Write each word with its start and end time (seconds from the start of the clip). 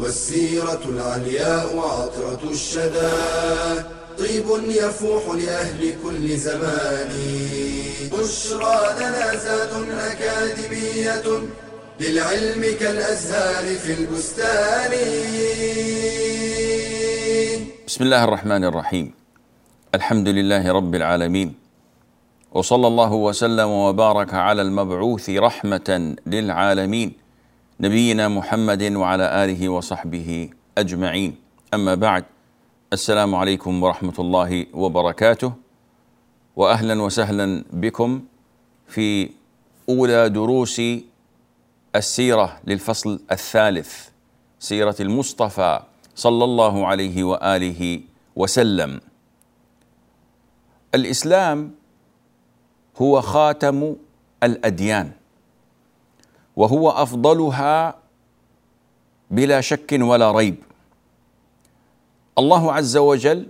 والسيرة 0.00 0.80
العلياء 0.88 1.78
عطرة 1.78 2.40
الشدى. 2.50 3.12
طيب 4.18 4.46
يفوح 4.68 5.22
لأهل 5.34 5.94
كل 6.04 6.36
زمان. 6.36 7.10
بشرى 8.12 8.78
لنا 9.00 9.36
زاد 9.36 9.72
أكاديمية 10.10 11.26
للعلم 12.00 12.62
كالأزهار 12.80 13.64
في 13.76 13.92
البستان. 13.92 14.92
بسم 17.86 18.04
الله 18.04 18.24
الرحمن 18.24 18.64
الرحيم. 18.64 19.14
الحمد 19.94 20.28
لله 20.28 20.72
رب 20.72 20.94
العالمين. 20.94 21.54
وصلى 22.52 22.86
الله 22.86 23.12
وسلم 23.12 23.68
وبارك 23.68 24.34
على 24.34 24.62
المبعوث 24.62 25.30
رحمة 25.30 26.16
للعالمين. 26.26 27.12
نبينا 27.80 28.28
محمد 28.28 28.82
وعلى 28.92 29.44
آله 29.44 29.68
وصحبه 29.68 30.50
أجمعين. 30.78 31.36
أما 31.74 31.94
بعد 31.94 32.24
السلام 32.92 33.34
عليكم 33.34 33.82
ورحمة 33.82 34.12
الله 34.18 34.66
وبركاته 34.74 35.52
وأهلا 36.56 37.02
وسهلا 37.02 37.64
بكم 37.72 38.20
في 38.88 39.30
أولى 39.88 40.28
دروس 40.28 40.82
السيرة 41.96 42.60
للفصل 42.64 43.20
الثالث 43.32 44.08
سيرة 44.58 44.96
المصطفى 45.00 45.80
صلى 46.14 46.44
الله 46.44 46.86
عليه 46.86 47.24
وآله 47.24 48.00
وسلم. 48.36 49.00
الإسلام 50.94 51.74
هو 52.96 53.20
خاتم 53.20 53.96
الأديان. 54.42 55.19
وهو 56.56 56.90
أفضلها 56.90 57.94
بلا 59.30 59.60
شك 59.60 59.98
ولا 60.00 60.32
ريب. 60.32 60.56
الله 62.38 62.72
عز 62.72 62.96
وجل 62.96 63.48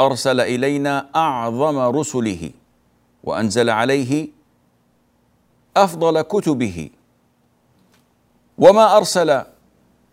أرسل 0.00 0.40
إلينا 0.40 1.08
أعظم 1.16 1.78
رسله 1.78 2.50
وأنزل 3.24 3.70
عليه 3.70 4.28
أفضل 5.76 6.22
كتبه. 6.22 6.90
وما 8.58 8.96
أرسل 8.96 9.42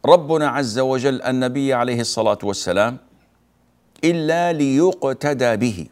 ربنا 0.06 0.48
عز 0.50 0.80
وجل 0.80 1.22
النبي 1.22 1.74
عليه 1.74 2.02
الصلاة 2.02 2.38
والسلام 2.44 2.98
إلا 4.04 4.54
ليقتدى 4.54 5.56
به. 5.56 5.88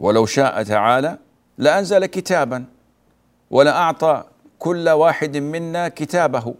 ولو 0.00 0.26
شاء 0.26 0.62
تعالى 0.62 1.18
لأنزل 1.58 2.06
كتابا 2.06 2.64
ولأعطى 3.50 4.24
كل 4.58 4.88
واحد 4.88 5.36
منا 5.36 5.88
كتابه 5.88 6.54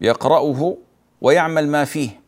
يقرأه 0.00 0.76
ويعمل 1.20 1.68
ما 1.68 1.84
فيه. 1.84 2.20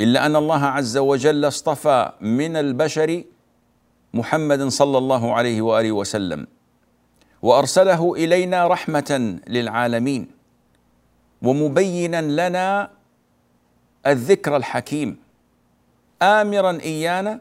إلا 0.00 0.26
أن 0.26 0.36
الله 0.36 0.64
عز 0.64 0.96
وجل 0.96 1.44
اصطفى 1.44 2.12
من 2.20 2.56
البشر 2.56 3.24
محمد 4.14 4.62
صلى 4.68 4.98
الله 4.98 5.34
عليه 5.34 5.62
وآله 5.62 5.92
وسلم 5.92 6.46
وأرسله 7.42 8.14
إلينا 8.14 8.66
رحمة 8.66 9.38
للعالمين 9.48 10.30
ومبينا 11.42 12.48
لنا 12.48 12.90
الذكر 14.06 14.56
الحكيم. 14.56 15.16
آمرا 16.22 16.78
إيانا 16.82 17.40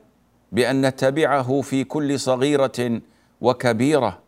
بأن 0.51 0.85
نتبعه 0.85 1.61
في 1.61 1.83
كل 1.83 2.19
صغيرة 2.19 3.01
وكبيرة. 3.41 4.19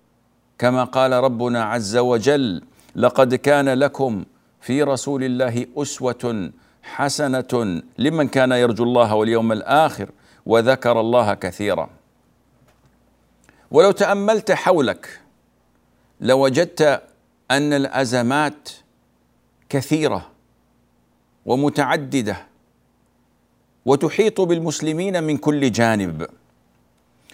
كما 0.59 0.83
قال 0.83 1.11
ربنا 1.11 1.63
عز 1.63 1.97
وجل 1.97 2.63
لقد 2.95 3.35
كان 3.35 3.69
لكم 3.69 4.25
في 4.61 4.83
رسول 4.83 5.23
الله 5.23 5.65
أسوة 5.77 6.51
حسنة 6.83 7.81
لمن 7.97 8.27
كان 8.27 8.51
يرجو 8.51 8.83
الله 8.83 9.15
واليوم 9.15 9.51
الآخر 9.51 10.09
وذكر 10.45 10.99
الله 10.99 11.33
كثيرا. 11.33 11.89
ولو 13.71 13.91
تأملت 13.91 14.51
حولك 14.51 15.19
لوجدت 16.21 17.03
أن 17.51 17.73
الأزمات 17.73 18.69
كثيرة 19.69 20.27
ومتعددة 21.45 22.37
وتحيط 23.85 24.41
بالمسلمين 24.41 25.23
من 25.23 25.37
كل 25.37 25.71
جانب 25.71 26.27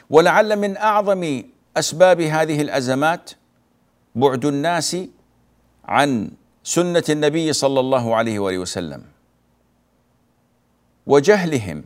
ولعل 0.09 0.55
من 0.55 0.77
أعظم 0.77 1.43
أسباب 1.77 2.21
هذه 2.21 2.61
الأزمات 2.61 3.31
بعد 4.15 4.45
الناس 4.45 4.97
عن 5.85 6.31
سنة 6.63 7.03
النبي 7.09 7.53
صلى 7.53 7.79
الله 7.79 8.15
عليه 8.15 8.39
وآله 8.39 8.57
وسلم 8.57 9.03
وجهلهم 11.07 11.83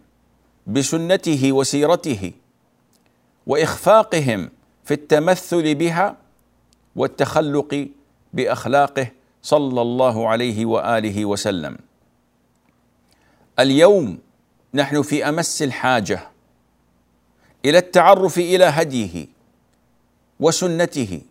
بسنته 0.68 1.52
وسيرته 1.52 2.32
وإخفاقهم 3.48 4.50
في 4.84 4.94
التمثل 4.94 5.76
بها 5.76 6.18
والتخلق 6.96 7.88
بأخلاقه 8.34 9.12
صلى 9.42 9.82
الله 9.82 10.30
عليه 10.30 10.66
وآله 10.66 11.26
وسلم. 11.26 11.78
اليوم 13.60 14.18
نحن 14.74 15.02
في 15.02 15.30
أمس 15.30 15.62
الحاجة 15.62 16.30
إلى 17.66 17.78
التعرف 17.78 18.38
إلى 18.38 18.66
هديه 18.66 19.28
وسنته 20.40 21.22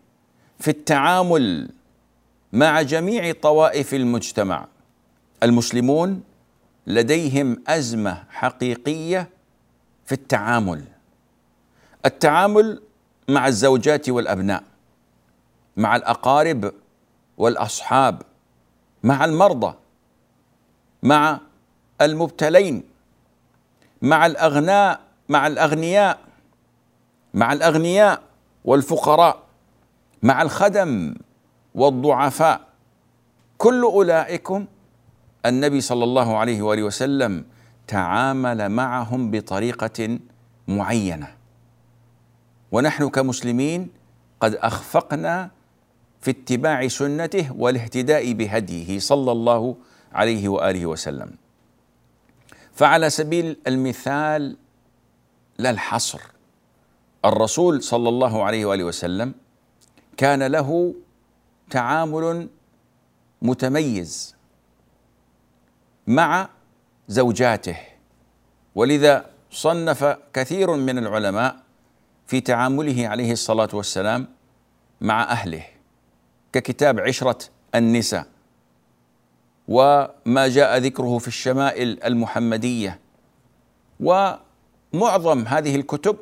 في 0.59 0.67
التعامل 0.67 1.69
مع 2.53 2.81
جميع 2.81 3.31
طوائف 3.41 3.93
المجتمع. 3.93 4.67
المسلمون 5.43 6.23
لديهم 6.87 7.63
أزمة 7.67 8.23
حقيقية 8.29 9.29
في 10.05 10.11
التعامل. 10.11 10.83
التعامل 12.05 12.81
مع 13.29 13.47
الزوجات 13.47 14.09
والأبناء 14.09 14.63
مع 15.77 15.95
الأقارب 15.95 16.73
والأصحاب 17.37 18.21
مع 19.03 19.25
المرضى 19.25 19.75
مع 21.03 21.39
المبتلين 22.01 22.83
مع 24.01 24.25
الاغناء 24.25 24.99
مع 25.29 25.47
الأغنياء 25.47 26.19
مع 27.33 27.53
الأغنياء. 27.53 28.28
والفقراء 28.65 29.43
مع 30.23 30.41
الخدم 30.41 31.15
والضعفاء 31.75 32.61
كل 33.57 33.81
أولئكم 33.81 34.65
النبي 35.45 35.81
صلى 35.81 36.03
الله 36.03 36.37
عليه 36.37 36.61
وآله 36.61 36.83
وسلم 36.83 37.45
تعامل 37.87 38.69
معهم 38.69 39.31
بطريقة 39.31 40.19
معينة. 40.67 41.35
ونحن 42.71 43.09
كمسلمين 43.09 43.89
قد 44.39 44.55
أخفقنا 44.55 45.51
في 46.21 46.31
اتباع 46.31 46.87
سنته 46.87 47.51
والاهتداء 47.55 48.33
بهديه 48.33 48.99
صلى 48.99 49.31
الله 49.31 49.75
عليه 50.13 50.49
وآله 50.49 50.85
وسلم. 50.85 51.31
فعلى 52.73 53.09
سبيل 53.09 53.57
المثال 53.67 54.57
لا 55.57 55.69
الحصر. 55.69 56.21
الرسول 57.25 57.83
صلى 57.83 58.09
الله 58.09 58.43
عليه 58.43 58.65
وآله 58.65 58.83
وسلم 58.83 59.33
كان 60.17 60.43
له 60.43 60.93
تعامل 61.69 62.49
متميز 63.41 64.35
مع 66.07 66.49
زوجاته 67.07 67.77
ولذا 68.75 69.25
صنف 69.51 70.17
كثير 70.33 70.75
من 70.75 70.97
العلماء 70.97 71.55
في 72.27 72.41
تعامله 72.41 73.07
عليه 73.07 73.31
الصلاة 73.31 73.69
والسلام 73.73 74.27
مع 75.01 75.23
أهله 75.23 75.65
ككتاب 76.53 76.99
عشرة 76.99 77.37
النساء 77.75 78.25
وما 79.67 80.47
جاء 80.47 80.77
ذكره 80.77 81.17
في 81.17 81.27
الشمائل 81.27 82.03
المحمدية 82.03 82.99
ومعظم 83.99 85.47
هذه 85.47 85.75
الكتب 85.75 86.17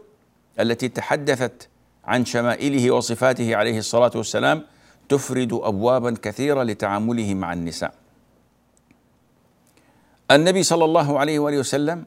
التي 0.60 0.90
تحدثت 0.90 1.70
عن 2.06 2.26
شمائله 2.26 2.92
وصفاته 2.92 3.56
عليه 3.56 3.78
الصلاة 3.78 4.12
والسلام 4.16 4.64
تفرد 5.10 5.54
ابوابا 5.54 6.16
كثيرة 6.22 6.64
لتعامله 6.64 7.34
مع 7.34 7.54
النساء. 7.54 7.94
النبي 10.32 10.64
صلى 10.64 10.86
الله 10.86 11.20
عليه 11.20 11.40
وآله 11.40 11.58
وسلم 11.58 12.06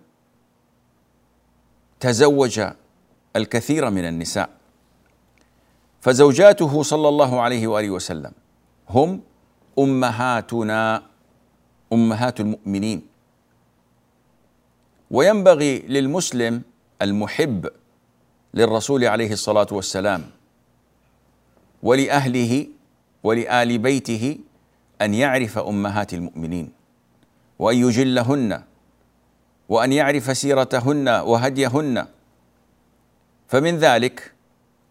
تزوج 2.00 2.60
الكثير 3.36 3.90
من 3.90 4.04
النساء 4.04 4.50
فزوجاته 6.00 6.82
صلى 6.82 7.08
الله 7.08 7.40
عليه 7.40 7.66
وآله 7.66 7.90
وسلم 7.90 8.32
هم 8.88 9.20
أمهاتنا 9.78 11.02
أمهات 11.92 12.40
المؤمنين. 12.40 13.06
وينبغي 15.10 15.78
للمسلم 15.78 16.62
المحب 17.02 17.68
للرسول 18.54 19.04
عليه 19.04 19.32
الصلاة 19.32 19.66
والسلام 19.72 20.30
ولأهله 21.82 22.66
ولآل 23.22 23.78
بيته 23.78 24.38
أن 25.02 25.14
يعرف 25.14 25.58
أمهات 25.58 26.14
المؤمنين 26.14 26.72
وأن 27.58 27.76
يجلهن 27.76 28.62
وأن 29.68 29.92
يعرف 29.92 30.36
سيرتهن 30.36 31.08
وهديهن. 31.08 32.06
فمن 33.48 33.78
ذلك 33.78 34.32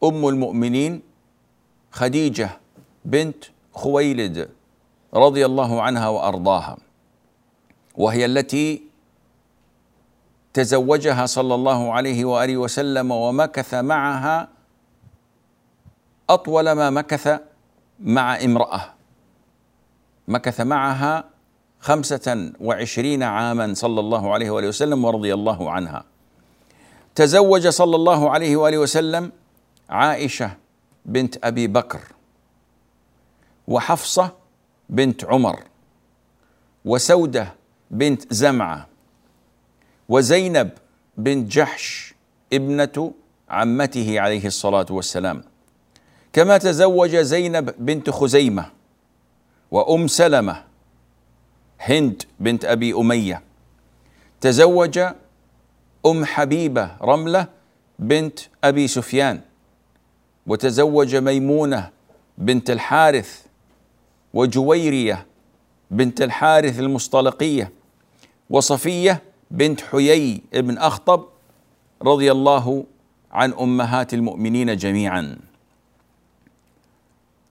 أم 0.03 0.27
المؤمنين 0.27 1.01
خديجة 1.91 2.49
بنت 3.05 3.43
خويلد 3.73 4.49
رضي 5.13 5.45
الله 5.45 5.81
عنها 5.81 6.07
وأرضاها 6.07 6.77
وهي 7.95 8.25
التي 8.25 8.88
تزوجها 10.53 11.25
صلى 11.25 11.55
الله 11.55 11.93
عليه 11.93 12.25
وآله 12.25 12.57
وسلم 12.57 13.11
ومكث 13.11 13.73
معها 13.73 14.47
أطول 16.29 16.71
ما 16.71 16.89
مكث 16.89 17.39
مع 17.99 18.35
امرأة. 18.43 18.81
مكث 20.27 20.61
معها 20.61 21.23
خمسة 21.79 22.51
وعشرين 22.61 23.23
عاما 23.23 23.73
صلى 23.73 23.99
الله 23.99 24.33
عليه 24.33 24.49
وآله 24.49 24.67
وسلم 24.67 25.05
ورضي 25.05 25.33
الله 25.33 25.71
عنها. 25.71 26.03
تزوج 27.15 27.67
صلى 27.67 27.95
الله 27.95 28.29
عليه 28.29 28.55
وآله 28.55 28.77
وسلم 28.77 29.31
عائشة 29.89 30.51
بنت 31.05 31.45
أبي 31.45 31.67
بكر 31.67 32.01
وحفصة 33.67 34.31
بنت 34.89 35.25
عمر 35.25 35.63
وسودة 36.85 37.53
بنت 37.91 38.33
زمعة. 38.33 38.87
وزينب 40.09 40.69
بنت 41.17 41.51
جحش 41.51 42.13
ابنة 42.53 43.13
عمته 43.49 44.19
عليه 44.19 44.45
الصلاة 44.45 44.85
والسلام. 44.89 45.43
كما 46.33 46.57
تزوج 46.57 47.15
زينب 47.15 47.75
بنت 47.79 48.09
خزيمة 48.09 48.65
وأم 49.71 50.07
سلمة 50.07 50.63
هند 51.79 52.23
بنت 52.39 52.65
أبي 52.65 52.93
أمية. 52.93 53.43
تزوج 54.41 54.99
أم 56.05 56.25
حبيبة 56.25 56.97
رملة 57.01 57.47
بنت 57.99 58.39
أبي 58.63 58.87
سفيان. 58.87 59.41
وتزوج 60.47 61.15
ميمونة 61.15 61.89
بنت 62.37 62.69
الحارث 62.69 63.41
وجويرية 64.33 65.25
بنت 65.91 66.21
الحارث 66.21 66.79
المصطلقية. 66.79 67.71
وصفية 68.49 69.28
بنت 69.51 69.81
حيي 69.81 70.41
بن 70.53 70.77
أخطب 70.77 71.25
رضي 72.01 72.31
الله 72.31 72.85
عن 73.31 73.53
أمهات 73.53 74.13
المؤمنين 74.13 74.77
جميعا. 74.77 75.37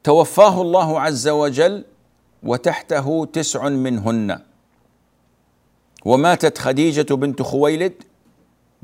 توفاه 0.04 0.62
الله 0.62 1.00
عز 1.00 1.28
وجل 1.28 1.84
وتحته 2.42 3.28
تسع 3.32 3.68
منهن. 3.68 4.38
وماتت 6.04 6.58
خديجة 6.58 7.14
بنت 7.14 7.42
خويلد 7.42 7.94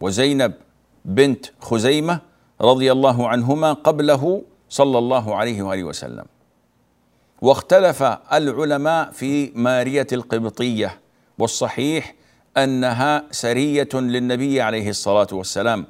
وزينب 0.01 0.53
بنت 1.05 1.47
خزيمة 1.61 2.21
رضي 2.61 2.93
الله 2.93 3.29
عنهما 3.29 3.73
قبله 3.73 4.43
صلى 4.69 4.99
الله 4.99 5.37
عليه 5.37 5.63
وآله 5.63 5.85
وسلم. 5.85 6.25
واختلف 7.43 8.03
العلماء 8.33 9.11
في 9.11 9.53
مارية 9.55 10.07
القبطية 10.13 11.01
والصحيح 11.39 12.15
أنها 12.57 13.25
سرية 13.31 13.89
للنبي 13.95 14.61
عليه 14.61 14.89
الصلاة 14.91 15.27
والسلام 15.33 15.87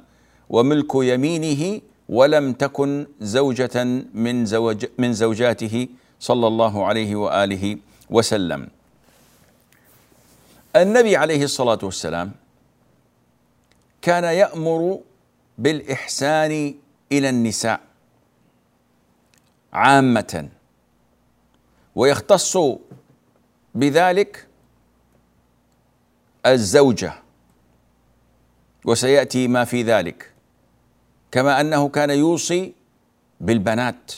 وملك 0.49 0.91
يمينه 0.95 1.81
ولم 2.09 2.53
تكن 2.53 3.07
زوجة 3.21 3.83
من 4.13 4.45
زوج 4.45 4.85
من 4.97 5.13
زوجاته 5.13 5.87
صلى 6.19 6.47
الله 6.47 6.85
عليه 6.85 7.15
وآله 7.15 7.77
وسلم. 8.09 8.67
النبي 10.75 11.15
عليه 11.17 11.43
الصلاة 11.43 11.79
والسلام 11.83 12.31
كان 14.01 14.23
يأمر 14.23 14.99
بالإحسان 15.57 16.75
إلى 17.11 17.29
النساء 17.29 17.79
عامة 19.73 20.49
ويختص 21.95 22.57
بذلك 23.75 24.47
الزوجة 26.45 27.13
وسيأتي 28.85 29.47
ما 29.47 29.65
في 29.65 29.83
ذلك 29.83 30.31
كما 31.31 31.61
أنه 31.61 31.89
كان 31.89 32.09
يوصي 32.09 32.73
بالبنات 33.41 34.11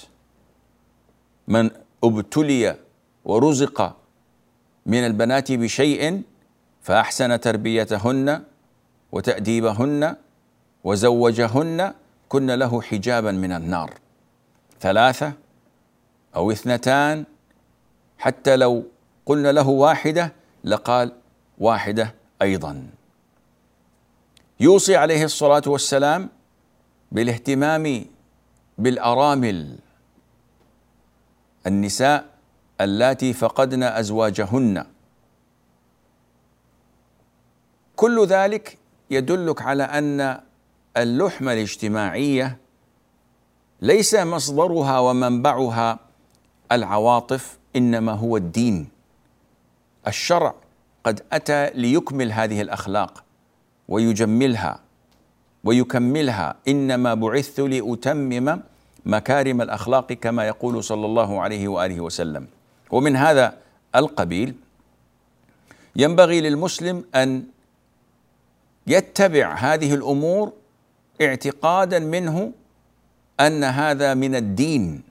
من 1.47 1.69
ابتلي 2.03 2.75
ورزق 3.25 3.97
من 4.85 5.05
البنات 5.05 5.51
بشيء 5.51 6.21
فأحسن 6.81 7.39
تربيتهن 7.39 8.43
وتأديبهن 9.11 10.15
وزوجهن 10.83 11.93
كن 12.29 12.51
له 12.51 12.81
حجابا 12.81 13.31
من 13.31 13.51
النار. 13.51 13.93
ثلاثة 14.81 15.33
أو 16.35 16.51
اثنتان 16.51 17.25
حتى 18.17 18.55
لو 18.55 18.83
قلنا 19.25 19.51
له 19.51 19.67
واحدة 19.67 20.33
لقال 20.63 21.11
واحدة 21.57 22.15
أيضا. 22.41 22.89
يوصي 24.59 24.95
عليه 24.95 25.23
الصلاة 25.23 25.61
والسلام 25.67 26.29
بالاهتمام 27.11 28.05
بالأرامل 28.77 29.77
النساء 31.67 32.25
اللاتي 32.81 33.33
فقدن 33.33 33.83
أزواجهن. 33.83 34.85
كل 37.95 38.25
ذلك 38.25 38.77
يدلك 39.09 39.61
على 39.61 39.83
أن 39.83 40.41
اللحمه 40.97 41.53
الاجتماعية 41.53 42.57
ليس 43.81 44.15
مصدرها 44.15 44.99
ومنبعها 44.99 45.99
العواطف 46.71 47.57
إنما 47.75 48.11
هو 48.11 48.37
الدين 48.37 48.89
الشرع. 50.07 50.53
قد 51.07 51.21
أتى 51.31 51.69
ليكمل 51.69 52.31
هذه 52.31 52.61
الأخلاق 52.61 53.23
ويجملها 53.87 54.79
ويكملها. 55.63 56.55
إنما 56.67 57.13
بعثت 57.13 57.59
لأتمم 57.59 58.61
مكارم 59.05 59.61
الأخلاق 59.61 60.13
كما 60.13 60.47
يقول 60.47 60.83
صلى 60.83 61.05
الله 61.05 61.41
عليه 61.41 61.67
وآله 61.67 62.01
وسلم. 62.01 62.47
ومن 62.91 63.15
هذا 63.15 63.57
القبيل 63.95 64.55
ينبغي 65.95 66.41
للمسلم 66.41 67.03
أن 67.15 67.43
يتبع 68.87 69.53
هذه 69.53 69.93
الأمور 69.93 70.53
اعتقادا 71.21 71.99
منه 71.99 72.51
أن 73.39 73.63
هذا 73.63 74.13
من 74.13 74.35
الدين. 74.35 75.03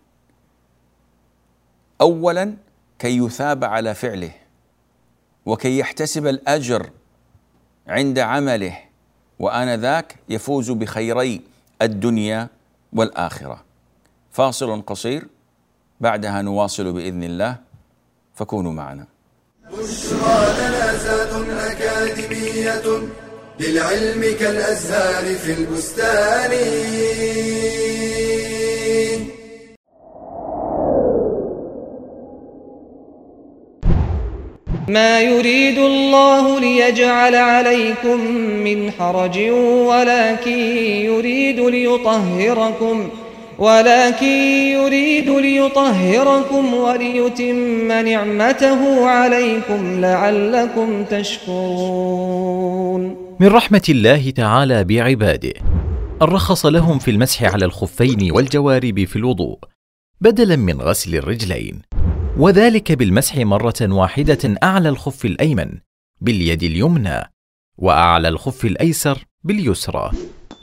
اولا 2.00 2.54
كي 2.98 3.18
يثاب 3.18 3.64
على 3.64 3.94
فعله. 3.94 4.45
وكي 5.46 5.78
يحتسب 5.78 6.26
الأجر 6.26 6.90
عند 7.86 8.18
عمله 8.18 8.78
وآنذاك 9.38 10.16
يفوز 10.28 10.70
بخيري 10.70 11.40
الدنيا 11.82 12.48
والآخرة 12.92 13.64
فاصل 14.32 14.82
قصير 14.82 15.26
بعدها 16.00 16.42
نواصل 16.42 16.92
بإذن 16.92 17.22
الله 17.22 17.56
فكونوا 18.34 18.72
معنا. 18.72 19.06
بشرى 19.72 20.54
لنا 20.58 21.72
أكاديمية 21.72 23.08
للعلم 23.60 24.36
كالأزهار 24.40 25.34
في 25.34 25.52
البستان. 25.52 26.52
ما 34.88 35.20
يريد 35.20 35.78
الله 35.78 36.60
ليجعل 36.60 37.34
عليكم 37.34 38.20
من 38.64 38.90
حرج 38.90 39.38
ولكن 39.88 40.58
يريد 41.10 41.60
ليطهركم 41.60 43.08
ولكن 43.58 44.26
يريد 44.76 45.30
ليطهركم 45.30 46.74
وليتم 46.74 47.92
نعمته 47.92 49.06
عليكم 49.06 50.00
لعلكم 50.00 51.04
تشكرون. 51.04 52.56
من 53.40 53.46
رحمة 53.46 53.82
الله 53.88 54.30
تعالى 54.30 54.84
بعباده 54.84 55.52
رخص 56.22 56.66
لهم 56.66 56.98
في 56.98 57.10
المسح 57.10 57.44
على 57.44 57.64
الخفين 57.64 58.32
والجوارب 58.32 59.04
في 59.04 59.16
الوضوء 59.16 59.58
بدلا 60.20 60.56
من 60.56 60.80
غسل 60.80 61.14
الرجلين. 61.14 61.82
وذلك 62.38 62.92
بالمسح 62.92 63.36
مرة 63.36 63.74
واحدة 63.82 64.58
أعلى 64.62 64.88
الخف 64.88 65.24
الأيمن 65.24 65.78
باليد 66.20 66.62
اليمنى 66.62 67.32
وأعلى 67.78 68.28
الخف 68.28 68.64
الأيسر 68.64 69.24
باليسرى. 69.44 70.10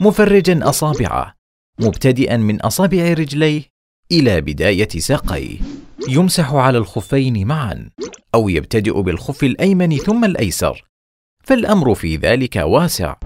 مفرجا 0.00 0.68
أصابعه 0.68 1.34
مبتدئا 1.80 2.36
من 2.36 2.60
أصابع 2.60 3.12
رجليه 3.12 3.62
إلى 4.12 4.40
بداية 4.40 4.88
ساقيه. 4.88 5.58
يمسح 6.08 6.52
على 6.52 6.78
الخفين 6.78 7.46
معا 7.46 7.90
أو 8.34 8.48
يبتدئ 8.48 9.02
بالخف 9.02 9.44
الأيمن 9.44 9.96
ثم 9.96 10.24
الأيسر. 10.24 10.84
فالأمر 11.44 11.94
في 11.94 12.16
ذلك 12.16 12.56
واسع 12.56 13.16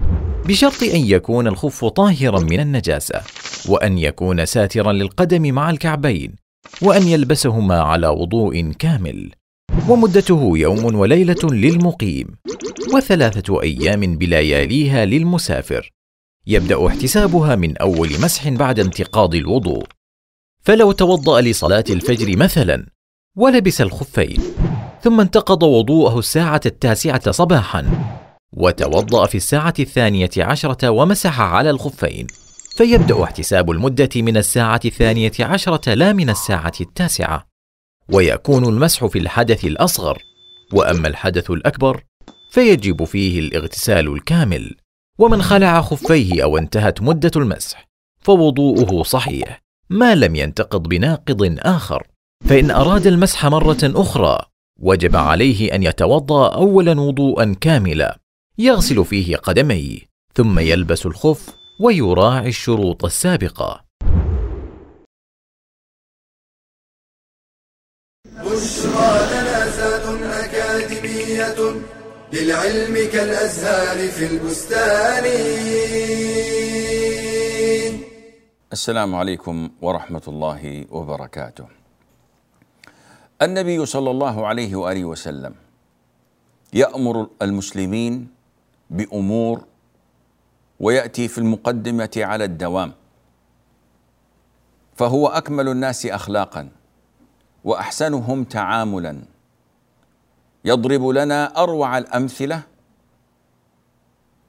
بشرط 0.45 0.83
أن 0.83 1.01
يكون 1.05 1.47
الخف 1.47 1.85
طاهرا 1.85 2.39
من 2.39 2.59
النجاسة 2.59 3.21
وأن 3.67 3.97
يكون 3.97 4.45
ساترا 4.45 4.93
للقدم 4.93 5.53
مع 5.53 5.69
الكعبين. 5.69 6.48
وأن 6.81 7.07
يلبسهما 7.07 7.81
على 7.81 8.07
وضوء 8.07 8.71
كامل. 8.71 9.31
ومدته 9.89 10.51
يوم 10.57 10.95
وليلة 10.95 11.43
للمقيم. 11.43 12.27
وثلاثة 12.93 13.61
أيام 13.61 14.17
بلياليها 14.17 15.05
للمسافر. 15.05 15.91
يبدأ 16.47 16.87
احتسابها 16.87 17.55
من 17.55 17.77
أول 17.77 18.09
مسح 18.21 18.49
بعد 18.49 18.79
انتقاض 18.79 19.35
الوضوء. 19.35 19.85
فلو 20.61 20.91
توضأ 20.91 21.41
لصلاة 21.41 21.83
الفجر 21.89 22.37
مثلا 22.37 22.85
ولبس 23.37 23.81
الخفين. 23.81 24.41
ثم 25.01 25.19
انتقض 25.19 25.63
وضوءه 25.63 26.19
الساعة 26.19 26.61
التاسعة 26.65 27.31
صباحا. 27.31 27.85
وتوضأ 28.53 29.25
في 29.25 29.35
الساعة 29.35 29.73
الثانية 29.79 30.29
عشرة 30.37 30.89
ومسح 30.89 31.41
على 31.41 31.69
الخفين. 31.69 32.27
فيبدأ 32.75 33.23
احتساب 33.23 33.71
المدة 33.71 34.09
من 34.15 34.37
الساعة 34.37 34.79
الثانية 34.85 35.31
عشرة 35.39 35.93
لا 35.93 36.13
من 36.13 36.29
الساعة 36.29 36.73
التاسعة 36.81 37.47
ويكون 38.09 38.65
المسح 38.65 39.05
في 39.05 39.19
الحدث 39.19 39.65
الأصغر 39.65 40.21
وأما 40.73 41.07
الحدث 41.07 41.51
الأكبر 41.51 42.03
فيجب 42.51 43.03
فيه 43.03 43.39
الاغتسال 43.39 44.07
الكامل 44.07 44.75
ومن 45.19 45.41
خلع 45.41 45.81
خفيه 45.81 46.43
أو 46.43 46.57
انتهت 46.57 47.01
مدة 47.01 47.31
المسح 47.35 47.87
فوضوءه 48.21 49.03
صحيح 49.03 49.61
ما 49.89 50.15
لم 50.15 50.35
ينتقض 50.35 50.83
بناقض 50.83 51.57
آخر. 51.59 52.07
فإن 52.49 52.71
أراد 52.71 53.07
المسح 53.07 53.45
مرة 53.45 53.77
أخرى 53.83 54.39
وجب 54.79 55.15
عليه 55.15 55.75
أن 55.75 55.83
يتوضأ 55.83 56.53
أولا 56.53 57.01
وضوءا 57.01 57.55
كاملا 57.61 58.19
يغسل 58.57 59.05
فيه 59.05 59.35
قدميه 59.35 59.99
ثم 60.35 60.59
يلبس 60.59 61.05
الخف 61.05 61.58
ويراعي 61.81 62.49
الشروط 62.49 63.05
السابقة 63.05 63.85
بشرى 68.25 69.11
لنا 69.31 69.69
زاد 69.69 70.23
أكاديمية 70.23 71.81
للعلم 72.33 72.95
كالأزهار 73.13 74.07
في 74.07 74.25
البستان 74.25 75.25
السلام 78.73 79.15
عليكم 79.15 79.69
ورحمة 79.81 80.23
الله 80.27 80.85
وبركاته. 80.91 81.67
النبي 83.41 83.85
صلى 83.85 84.11
الله 84.11 84.47
عليه 84.47 84.75
وآله 84.75 85.05
وسلم 85.05 85.55
يأمر 86.73 87.27
المسلمين 87.41 88.27
بأمور 88.89 89.68
ويأتي 90.79 91.27
في 91.27 91.37
المقدمة 91.37 92.11
على 92.17 92.43
الدوام. 92.43 92.93
فهو 94.95 95.27
أكمل 95.27 95.67
الناس 95.67 96.05
أخلاقا 96.05 96.69
وأحسنهم 97.63 98.43
تعاملا. 98.43 99.21
يضرب 100.65 101.07
لنا 101.07 101.63
أروع 101.63 101.97
الأمثلة 101.97 102.61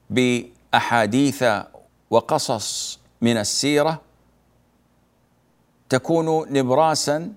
بأحاديث 0.09 1.43
وقصص 2.09 2.99
من 3.21 3.37
السيرة. 3.37 4.01
تكون 5.89 6.53
نبراسا 6.53 7.33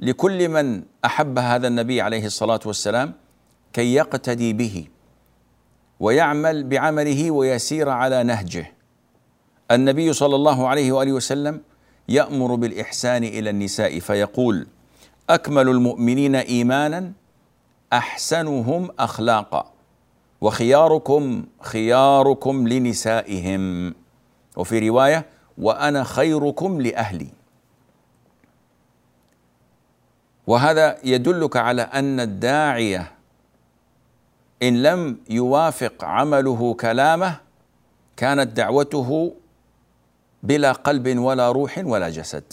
لكل 0.00 0.48
من 0.48 0.82
أحب 1.04 1.38
هذا 1.38 1.68
النبي 1.68 2.00
عليه 2.00 2.26
الصلاة 2.26 2.60
والسلام 2.66 3.12
كي 3.72 3.94
يقتدي 3.94 4.52
به. 4.52 4.86
ويعمل 6.02 6.64
بعمله 6.64 7.30
ويسير 7.30 7.88
على 7.88 8.22
نهجه. 8.22 8.72
النبي 9.70 10.12
صلى 10.12 10.36
الله 10.36 10.68
عليه 10.68 10.92
وآله 10.92 11.12
وسلم 11.12 11.60
يأمر 12.08 12.54
بالإحسان 12.54 13.24
إلى 13.24 13.50
النساء 13.50 13.98
فيقول 13.98 14.66
أكمل 15.30 15.68
المؤمنين 15.68 16.34
إيمانا 16.34 17.12
أحسنهم 17.92 18.88
أخلاقا 18.98 19.72
وخياركم 20.40 21.44
خياركم 21.60 22.68
لنسائهم. 22.68 23.94
وفي 24.56 24.88
رواية 24.88 25.26
وأنا 25.58 26.04
خيركم 26.04 26.80
لأهلي. 26.80 27.28
وهذا 30.46 30.98
يدلك 31.04 31.56
على 31.56 31.82
أن 31.82 32.20
الداعية 32.20 33.12
إن 34.62 34.82
لم 34.82 35.18
يوافق 35.30 36.04
عمله 36.04 36.74
كلامه 36.74 37.40
كانت 38.16 38.56
دعوته 38.56 39.34
بلا 40.42 40.72
قلب 40.72 41.18
ولا 41.18 41.52
روح 41.52 41.78
ولا 41.84 42.10
جسد. 42.10 42.52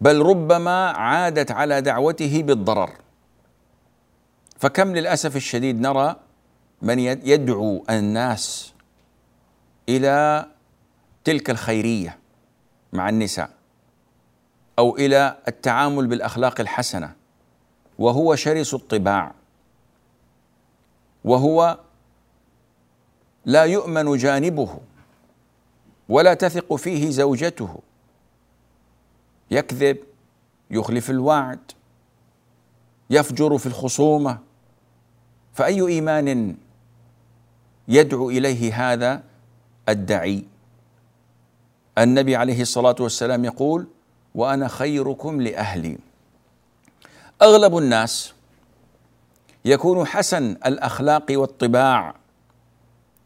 بل 0.00 0.22
ربما 0.22 0.90
عادت 0.90 1.50
على 1.50 1.80
دعوته 1.80 2.42
بالضرر. 2.42 2.90
فكم 4.58 4.96
للأسف 4.96 5.36
الشديد 5.36 5.80
نرى 5.80 6.16
من 6.82 6.98
يدعو 6.98 7.84
الناس 7.90 8.72
إلى 9.88 10.46
تلك 11.24 11.50
الخيرية 11.50 12.18
مع 12.92 13.08
النساء 13.08 13.50
أو 14.78 14.96
إلى 14.96 15.36
التعامل 15.48 16.06
بالأخلاق 16.06 16.60
الحسنة 16.60 17.12
وهو 17.98 18.34
شرس 18.34 18.74
الطباع. 18.74 19.34
وهو 21.26 21.78
لا 23.44 23.64
يؤمن 23.64 24.16
جانبه 24.16 24.78
ولا 26.08 26.34
تثق 26.34 26.74
فيه 26.74 27.10
زوجته. 27.10 27.78
يكذب 29.50 29.98
يخلف 30.70 31.10
الوعد 31.10 31.60
يفجر 33.10 33.58
في 33.58 33.66
الخصومة. 33.66 34.38
فأي 35.54 35.86
إيمان 35.86 36.56
يدعو 37.88 38.30
إليه 38.30 38.92
هذا 38.92 39.22
الدعي 39.88 40.44
النبي 41.98 42.36
عليه 42.36 42.62
الصلاة 42.62 42.96
والسلام 43.00 43.44
يقول 43.44 43.86
وأنا 44.34 44.68
خيركم 44.68 45.40
لأهلي. 45.40 45.98
أغلب 47.42 47.78
الناس 47.78 48.35
يكون 49.66 50.06
حسن 50.06 50.50
الأخلاق 50.66 51.26
والطباع 51.30 52.14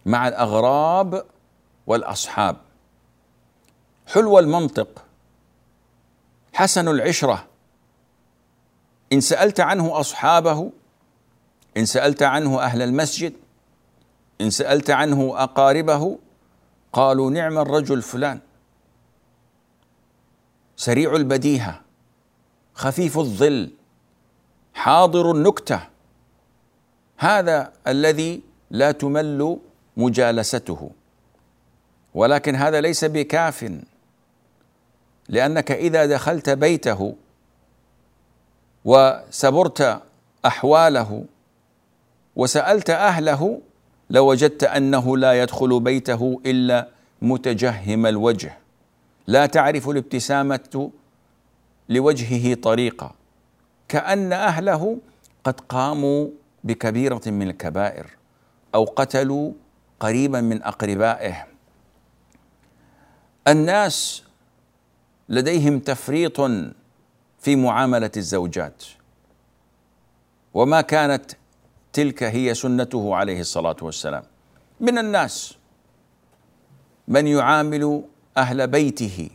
مع 0.07 0.29
الأغراب 0.29 1.25
والأصحاب. 1.87 2.57
حلو 4.07 4.39
المنطق. 4.39 5.05
حسن 6.53 6.89
العشرة. 6.89 7.47
إن 9.13 9.21
سألت 9.21 9.61
عنه 9.61 10.01
أصحابه 10.01 10.71
إن 11.77 11.87
سألت 11.87 12.23
عنه 12.23 12.63
أهل 12.63 12.83
المسجد 12.83 13.33
إن 14.41 14.51
سألت 14.51 14.91
عنه 14.91 15.35
أقاربه 15.37 16.19
قالوا 16.93 17.31
نعم 17.31 17.59
الرجل 17.59 18.03
فلان. 18.03 18.41
سريع 20.77 21.17
البديهة 21.17 21.81
خفيف 22.75 23.19
الظل 23.19 23.71
حاضر 24.75 25.31
النكتة. 25.31 25.91
هذا 27.21 27.73
الذي 27.87 28.43
لا 28.71 28.93
تمل 28.93 29.59
مجالسته. 29.97 30.91
ولكن 32.15 32.55
هذا 32.57 32.81
ليس 32.81 33.05
بكاف 33.05 33.73
لأنك 35.29 35.73
إذا 35.73 36.07
دخلت 36.07 36.51
بيته 36.51 37.15
وسبرت 38.85 40.03
أحواله 40.47 41.25
وسألت 42.37 42.91
أهله 42.91 43.61
لوجدت 44.11 44.65
أنه 44.65 45.17
لا 45.17 45.43
يدخل 45.43 45.81
بيته 45.81 46.41
إلا 46.47 46.89
متجهم 47.23 48.07
الوجه. 48.07 48.59
لا 49.27 49.47
تعرف 49.47 49.89
الابتسامة 49.89 50.91
لوجهه 51.89 52.55
طريقة 52.55 53.15
كأن 53.89 54.33
أهله 54.33 54.99
قد 55.45 55.61
قاموا 55.61 56.29
بكبيرة 56.65 57.21
من 57.27 57.51
الكبائر 57.51 58.07
أو 58.75 58.85
قتلوا 58.85 59.53
قريبا 60.01 60.41
من 60.41 60.63
أقربائه. 60.63 61.47
الناس 63.49 64.23
لديهم 65.29 65.79
تفريط 65.79 66.41
في 67.39 67.57
معاملة 67.57 68.11
الزوجات. 68.17 68.85
وما 70.55 70.81
كانت 70.81 71.33
تلك 71.93 72.23
هي 72.23 72.55
سنته 72.55 73.15
عليه 73.15 73.41
الصلاة 73.41 73.77
والسلام. 73.83 74.23
من 74.81 74.99
الناس 74.99 75.55
من 77.09 77.27
يعامل 77.27 78.03
أهل 78.37 78.67
بيته 78.67 79.31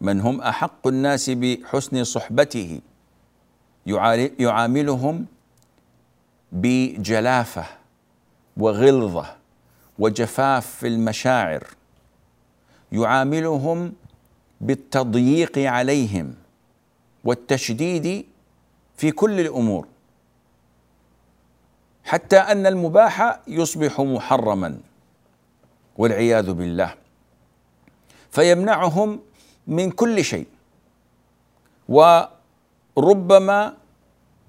من 0.00 0.20
هم 0.20 0.40
أحق 0.40 0.86
الناس 0.86 1.30
بحسن 1.30 2.04
صحبته 2.04 2.80
يعاملهم 4.38 5.26
بجلافة 6.52 7.64
وغلظة 8.56 9.36
وجفاف 9.98 10.66
في 10.66 10.86
المشاعر 10.86 11.66
يعاملهم 12.92 13.92
بالتضييق 14.60 15.58
عليهم 15.58 16.34
والتشديد 17.24 18.26
في 18.96 19.10
كل 19.10 19.40
الأمور 19.40 19.86
حتى 22.04 22.38
أن 22.38 22.66
المباح 22.66 23.40
يصبح 23.46 24.00
محرما 24.00 24.80
والعياذ 25.96 26.52
بالله. 26.52 26.94
فيمنعهم 28.30 29.20
من 29.66 29.90
كل 29.90 30.24
شيء 30.24 30.46
وربما 31.88 33.76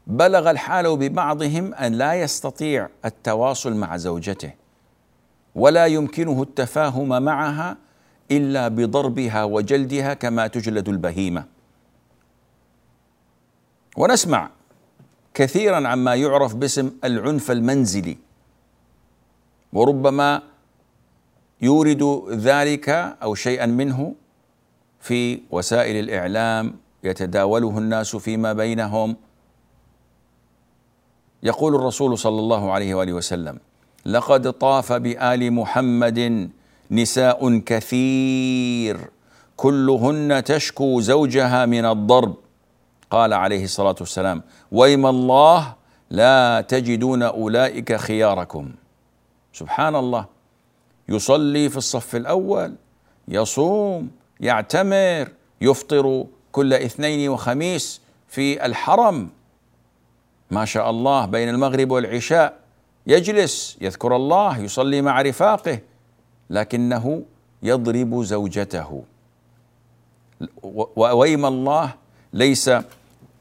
بلغ 0.07 0.51
الحال 0.51 0.97
ببعضهم 0.97 1.73
أن 1.73 1.93
لا 1.93 2.13
يستطيع 2.13 2.89
التواصل 3.05 3.73
مع 3.75 3.97
زوجته 3.97 4.53
ولا 5.55 5.85
يمكنه 5.85 6.41
التفاهم 6.41 7.23
معها 7.23 7.77
إلا 8.31 8.67
بضربها 8.67 9.43
وجلدها 9.43 10.13
كما 10.13 10.47
تجلد 10.47 10.89
البهيمة. 10.89 11.45
ونسمع 13.97 14.49
كثيرا 15.33 15.87
عما 15.87 16.15
يعرف 16.15 16.55
باسم 16.55 16.91
العنف 17.03 17.51
المنزلي 17.51 18.17
وربما 19.73 20.41
يورد 21.61 22.23
ذلك 22.29 22.89
أو 23.23 23.35
شيئا 23.35 23.65
منه 23.65 24.15
في 24.99 25.39
وسائل 25.51 25.95
الإعلام 25.95 26.75
يتداوله 27.03 27.77
الناس 27.77 28.15
فيما 28.15 28.53
بينهم. 28.53 29.15
يقول 31.43 31.75
الرسول 31.75 32.17
صلى 32.17 32.39
الله 32.39 32.71
عليه 32.71 32.95
وآله 32.95 33.13
وسلم 33.13 33.59
لقد 34.05 34.51
طاف 34.51 34.93
بآل 34.93 35.53
محمد 35.53 36.49
نساء 36.91 37.57
كثير 37.59 39.09
كلهن 39.55 40.43
تشكو 40.43 41.01
زوجها 41.01 41.65
من 41.65 41.85
الضرب. 41.85 42.35
قال 43.09 43.33
عليه 43.33 43.63
الصلاة 43.63 43.95
والسلام 43.99 44.43
ويم 44.71 45.05
الله 45.05 45.73
لا 46.09 46.61
تجدون 46.61 47.23
أولئك 47.23 47.95
خياركم. 47.95 48.71
سبحان 49.53 49.95
الله 49.95 50.25
يصلي 51.09 51.69
في 51.69 51.77
الصف 51.77 52.15
الأول 52.15 52.75
يصوم 53.27 54.09
يعتمر 54.39 55.27
يفطر 55.61 56.25
كل 56.51 56.73
اثنين 56.73 57.29
وخميس 57.29 58.01
في 58.27 58.65
الحرم. 58.65 59.29
ما 60.53 60.65
شاء 60.65 60.89
الله 60.89 61.25
بين 61.25 61.49
المغرب 61.49 61.91
والعشاء. 61.91 62.59
يجلس 63.07 63.77
يذكر 63.81 64.15
الله 64.15 64.59
يصلي 64.59 65.01
مع 65.01 65.21
رفاقه 65.21 65.79
لكنه 66.49 67.23
يضرب 67.63 68.23
زوجته. 68.23 69.03
وأيم 70.95 71.45
الله 71.45 71.93
ليس 72.33 72.71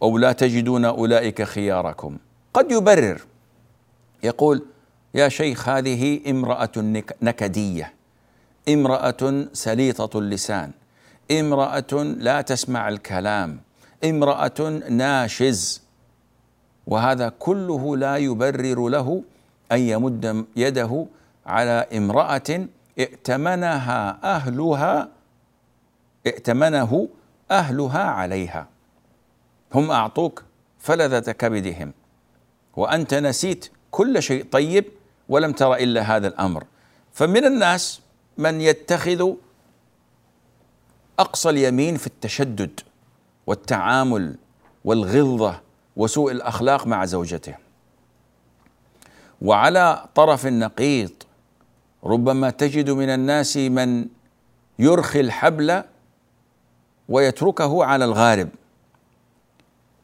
أو 0.03 0.18
لا 0.18 0.33
تجدون 0.33 0.85
أولئك 0.85 1.42
خياركم. 1.42 2.16
قد 2.55 2.72
يبرر. 2.72 3.20
يقول 4.22 4.64
يا 5.14 5.29
شيخ 5.29 5.68
هذه 5.68 6.31
امرأة 6.31 6.72
نكدية. 7.22 7.92
امرأة 8.68 9.46
سليطة 9.53 10.18
اللسان. 10.18 10.70
امرأة 11.31 11.92
لا 12.18 12.40
تسمع 12.40 12.88
الكلام. 12.88 13.61
امرأة 14.05 14.83
ناشز. 14.88 15.83
وهذا 16.87 17.29
كله 17.29 17.97
لا 17.97 18.16
يبرر 18.16 18.88
له 18.88 19.23
أن 19.73 19.79
يمد 19.79 20.47
يده 20.57 21.07
على 21.47 21.87
امرأة 21.97 22.66
ائتمنها 22.99 24.18
أهلها 24.37 25.09
ائتمنه 26.27 27.09
أهلها 27.51 28.03
عليها. 28.03 28.66
هم 29.75 29.90
أعطوك 29.90 30.45
فلذة 30.79 31.33
كبدهم. 31.33 31.92
وأنت 32.77 33.14
نسيت 33.14 33.71
كل 33.90 34.23
شيء 34.23 34.47
طيب 34.51 34.85
ولم 35.29 35.53
تر 35.53 35.75
إلا 35.75 36.01
هذا 36.03 36.29
الأمر. 36.29 36.64
فمن 37.12 37.45
الناس 37.45 38.01
من 38.38 38.61
يتخذ 38.61 39.33
أقصى 41.18 41.51
اليمين 41.51 41.97
في 41.97 42.07
التشدد 42.07 42.81
والتعامل 43.47 44.37
والغلظة 44.85 45.61
وسوء 45.96 46.33
الأخلاق 46.33 46.87
مع 46.87 47.05
زوجته. 47.05 47.55
وعلى 49.42 50.05
طرف 50.14 50.46
النقيض 50.46 51.11
ربما 52.05 52.50
تجد 52.50 52.90
من 52.90 53.09
الناس 53.09 53.57
من 53.57 54.07
يرخي 54.78 55.20
الحبل 55.20 55.83
ويتركه 57.09 57.85
على 57.85 58.05
الغارب. 58.05 58.48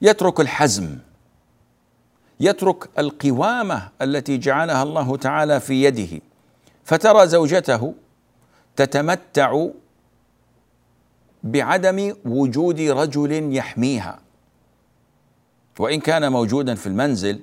يترك 0.03 0.40
الحزم 0.40 0.98
يترك 2.40 2.88
القوامة 2.98 3.88
التي 4.03 4.38
جعلها 4.38 4.83
الله 4.83 5.16
تعالى 5.16 5.61
في 5.61 5.85
يده. 5.85 6.20
فترى 6.85 7.27
زوجته 7.27 7.94
تتمتع 8.77 9.66
بعدم 11.44 12.14
وجود 12.24 12.81
رجل 12.81 13.57
يحميها. 13.57 14.18
وإن 15.79 16.01
كان 16.01 16.33
موجودا 16.33 16.75
في 16.75 16.87
المنزل 16.87 17.41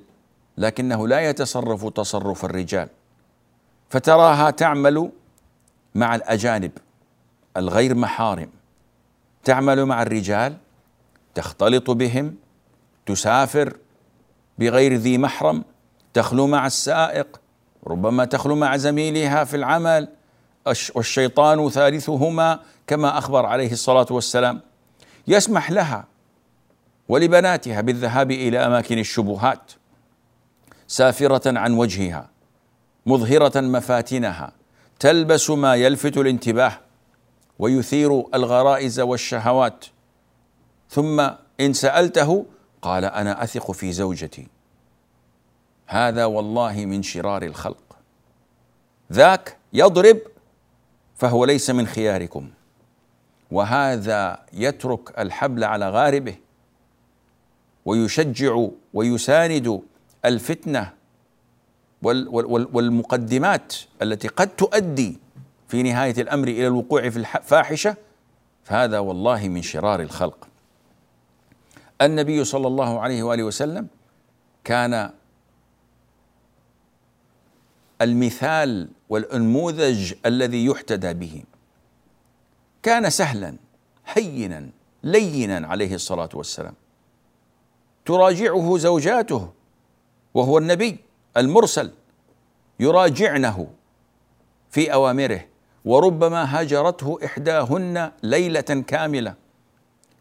لكنه 0.58 1.08
لا 1.08 1.30
يتصرف 1.30 1.86
تصرف 1.86 2.46
الرجال. 2.46 2.90
فتراها 3.90 4.50
تعمل 4.52 5.12
مع 5.96 6.16
الأجانب 6.16 6.72
الغير 7.58 7.96
محارم. 7.96 8.50
تعمل 9.44 9.86
مع 9.86 10.02
الرجال 10.02 10.58
تختلط 11.36 11.92
بهم 11.92 12.36
تسافر 13.06 13.78
بغير 14.60 14.94
ذي 14.94 15.18
محرم 15.18 15.64
تخلو 16.14 16.48
مع 16.48 16.68
السائق 16.68 17.42
ربما 17.88 18.26
تخلو 18.26 18.56
مع 18.56 18.78
زميلها 18.78 19.44
في 19.44 19.56
العمل 19.56 20.08
والشيطان 20.96 21.70
ثالثهما 21.70 22.60
كما 22.88 23.18
أخبر 23.18 23.46
عليه 23.46 23.72
الصلاة 23.72 24.08
والسلام. 24.12 24.62
يسمح 25.28 25.72
لها 25.72 26.06
ولبناتها 27.10 27.82
بالذهاب 27.82 28.32
إلى 28.32 28.66
أماكن 28.66 29.00
الشبهات 29.00 29.72
سافرة 30.88 31.60
عن 31.60 31.74
وجهها 31.74 32.30
مظهرة 33.06 33.62
مفاتنها 33.62 34.52
تلبس 35.00 35.50
ما 35.50 35.76
يلفت 35.76 36.18
الانتباه 36.18 36.80
ويثير 37.60 38.24
الغرائز 38.34 39.00
والشهوات. 39.00 39.86
ثم 40.90 41.30
إن 41.60 41.74
سألته 41.74 42.46
قال 42.82 43.06
أنا 43.06 43.44
أثق 43.44 43.72
في 43.72 43.92
زوجتي. 43.92 44.48
هذا 45.88 46.26
والله 46.26 46.86
من 46.86 47.04
شرار 47.04 47.44
الخلق. 47.44 47.98
ذاك 49.14 49.58
يضرب 49.74 50.18
فهو 51.16 51.46
ليس 51.46 51.70
من 51.70 51.88
خياركم. 51.88 52.50
وهذا 53.52 54.46
يترك 54.54 55.20
الحبل 55.20 55.64
على 55.64 55.90
غاربه. 55.90 56.36
ويشجع 57.86 58.68
ويساند 58.94 59.82
الفتنة 60.26 60.94
والمقدمات 62.74 63.76
التي 64.02 64.28
قد 64.28 64.48
تؤدي 64.56 65.20
في 65.68 65.84
نهاية 65.84 66.22
الأمر 66.22 66.48
إلى 66.48 66.68
الوقوع 66.68 67.10
في 67.10 67.18
الفاحشة 67.20 67.96
فهذا 68.64 69.00
والله 69.00 69.48
من 69.48 69.62
شرار 69.62 70.02
الخلق. 70.02 70.48
النبي 72.02 72.44
صلى 72.44 72.68
الله 72.68 73.00
عليه 73.00 73.24
وآله 73.24 73.44
وسلم 73.44 73.88
كان 74.64 75.12
المثال 78.02 78.90
والأنموذج 79.10 80.14
الذي 80.26 80.66
يحتدى 80.66 81.14
به. 81.14 81.44
كان 82.84 83.10
سهلا 83.10 83.56
هينا 84.06 84.70
لينا 85.04 85.68
عليه 85.68 85.96
الصلاة 85.96 86.30
والسلام. 86.34 86.74
تراجعه 88.06 88.78
زوجاته 88.78 89.50
وهو 90.34 90.58
النبي 90.58 90.98
المرسل 91.38 91.92
يراجعنه 92.80 93.68
في 94.70 94.94
أوامره 94.94 95.46
وربما 95.86 96.62
هجرته 96.62 97.20
إحداهن 97.26 98.12
ليلة 98.24 98.84
كاملة 98.88 99.34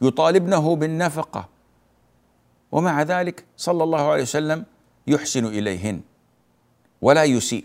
يطالبنه 0.02 0.76
بالنفقة 0.76 1.48
ومع 2.72 3.02
ذلك 3.02 3.44
صلى 3.56 3.84
الله 3.84 4.10
عليه 4.10 4.22
وسلم 4.22 4.64
يحسن 5.06 5.46
إليهن 5.46 6.00
ولا 7.02 7.24
يسيء. 7.24 7.64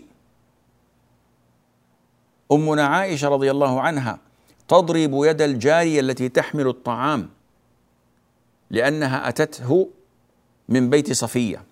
أمنا 2.52 2.86
عائشة 2.86 3.28
رضي 3.28 3.50
الله 3.50 3.80
عنها 3.80 4.18
تضرب 4.68 5.10
يد 5.24 5.42
الجارية 5.42 6.00
التي 6.00 6.28
تحمل 6.28 6.68
الطعام 6.68 7.30
لأنها 8.70 9.28
أتته 9.28 9.88
من 10.70 10.90
بيت 10.90 11.12
صفية. 11.12 11.64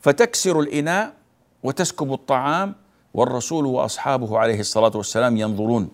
فتكسر 0.00 0.60
الإناء 0.60 1.14
وتسكب 1.62 2.12
الطعام 2.12 2.74
والرسول 3.14 3.66
وأصحابه 3.66 4.38
عليه 4.38 4.60
الصلاة 4.60 4.92
والسلام 4.94 5.36
ينظرون. 5.36 5.88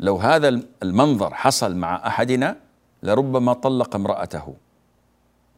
لو 0.00 0.16
هذا 0.16 0.60
المنظر 0.82 1.34
حصل 1.34 1.76
مع 1.76 2.06
أحدنا 2.06 2.56
لربما 3.02 3.52
طلق 3.52 3.94
امرأته. 3.94 4.54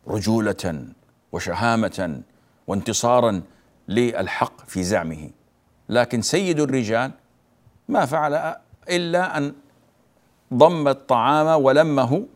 رجولة 0.09 0.87
وشهامة 1.33 2.23
وانتصارا 2.67 3.43
للحق 3.89 4.67
في 4.67 4.83
زعمه. 4.83 5.31
لكن 5.89 6.23
سيد 6.23 6.61
الرجال 6.61 7.11
ما 7.89 8.07
فعل 8.07 8.55
إلا 8.89 9.39
أن 9.39 9.55
ضم 10.55 10.89
الطعام 10.89 11.63
ولمه 11.63 12.27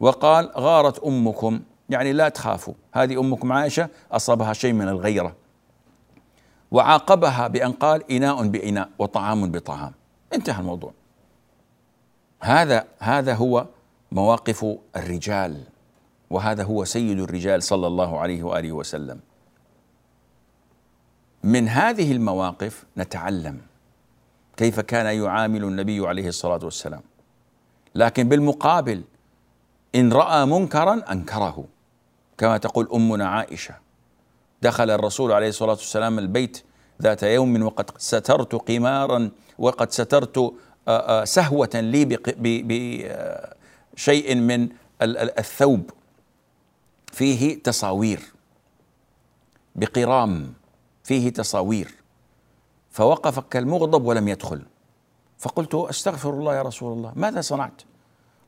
وقال 0.00 0.50
غارت 0.56 0.98
أمكم 0.98 1.60
يعني 1.90 2.12
لا 2.12 2.28
تخافوا 2.28 2.74
هذه 2.92 3.20
أمكم 3.20 3.52
عائشة 3.52 3.88
أصابها 4.12 4.52
شيء 4.52 4.72
من 4.72 4.88
الغيرة. 4.88 5.36
وعاقبها 6.70 7.48
بأن 7.48 7.72
قال 7.72 8.12
إناء 8.12 8.48
بإناء 8.48 8.88
وطعام 8.98 9.50
بطعام. 9.50 9.92
انتهى 10.34 10.60
الموضوع. 10.60 10.92
هذا 12.40 12.84
هذا 12.98 13.34
هو 13.34 13.66
مواقف 14.12 14.66
الرجال 14.96 15.64
وهذا 16.30 16.64
هو 16.64 16.84
سيد 16.84 17.18
الرجال 17.18 17.62
صلى 17.62 17.86
الله 17.86 18.18
عليه 18.18 18.42
وآله 18.42 18.72
وسلم. 18.72 19.20
من 21.44 21.68
هذه 21.68 22.12
المواقف 22.12 22.84
نتعلم 22.96 23.60
كيف 24.56 24.80
كان 24.80 25.06
يعامل 25.06 25.64
النبي 25.64 26.06
عليه 26.06 26.28
الصلاة 26.28 26.60
والسلام. 26.64 27.02
لكن 27.94 28.28
بالمقابل 28.28 29.02
إن 29.94 30.12
رأى 30.12 30.46
منكرا 30.46 31.12
أنكره 31.12 31.64
كما 32.38 32.58
تقول 32.58 32.88
أمنا 32.94 33.28
عائشة. 33.28 33.74
دخل 34.62 34.90
الرسول 34.90 35.32
عليه 35.32 35.48
الصلاة 35.48 35.70
والسلام 35.70 36.18
البيت 36.18 36.64
ذات 37.02 37.22
يوم 37.22 37.62
وقد 37.62 37.90
سترت 37.98 38.54
قمارا 38.54 39.30
وقد 39.58 39.92
سترت 39.92 40.38
آه، 40.38 40.52
آه، 40.88 41.24
سهوة 41.24 41.70
لي 41.74 42.04
بشيء 43.94 44.34
من 44.34 44.68
الثوب. 45.02 45.90
فيه 47.12 47.62
تصاوير 47.62 48.20
بقرام. 49.76 50.52
فيه 51.04 51.30
تصاوير. 51.30 51.94
فوقف 52.90 53.38
كالمغضب 53.38 54.04
ولم 54.04 54.28
يدخل. 54.28 54.62
فقلت 55.38 55.74
أستغفر 55.74 56.30
الله 56.30 56.56
يا 56.56 56.62
رسول 56.62 56.92
الله 56.92 57.12
ماذا 57.16 57.40
صنعت؟ 57.40 57.82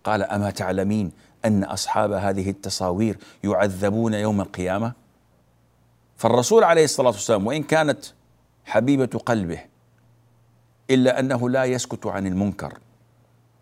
قال 0.05 0.23
أما 0.23 0.51
تعلمين 0.51 1.13
أن 1.45 1.65
أصحاب 1.65 2.13
هذه 2.13 2.51
التصاوير 2.51 3.19
يعذبون 3.45 4.15
يوم 4.15 4.41
القيامة؟ 4.41 4.93
فالرسول 6.17 6.65
عليه 6.65 6.85
الصلاة 6.85 7.11
والسلام 7.11 7.47
وإن 7.47 7.63
كانت 7.63 8.05
حبيبة 8.65 9.19
قلبه 9.27 9.61
إلا 10.91 11.21
أنه 11.21 11.51
لا 11.51 11.65
يسكت 11.65 12.07
عن 12.07 12.27
المنكر 12.27 12.79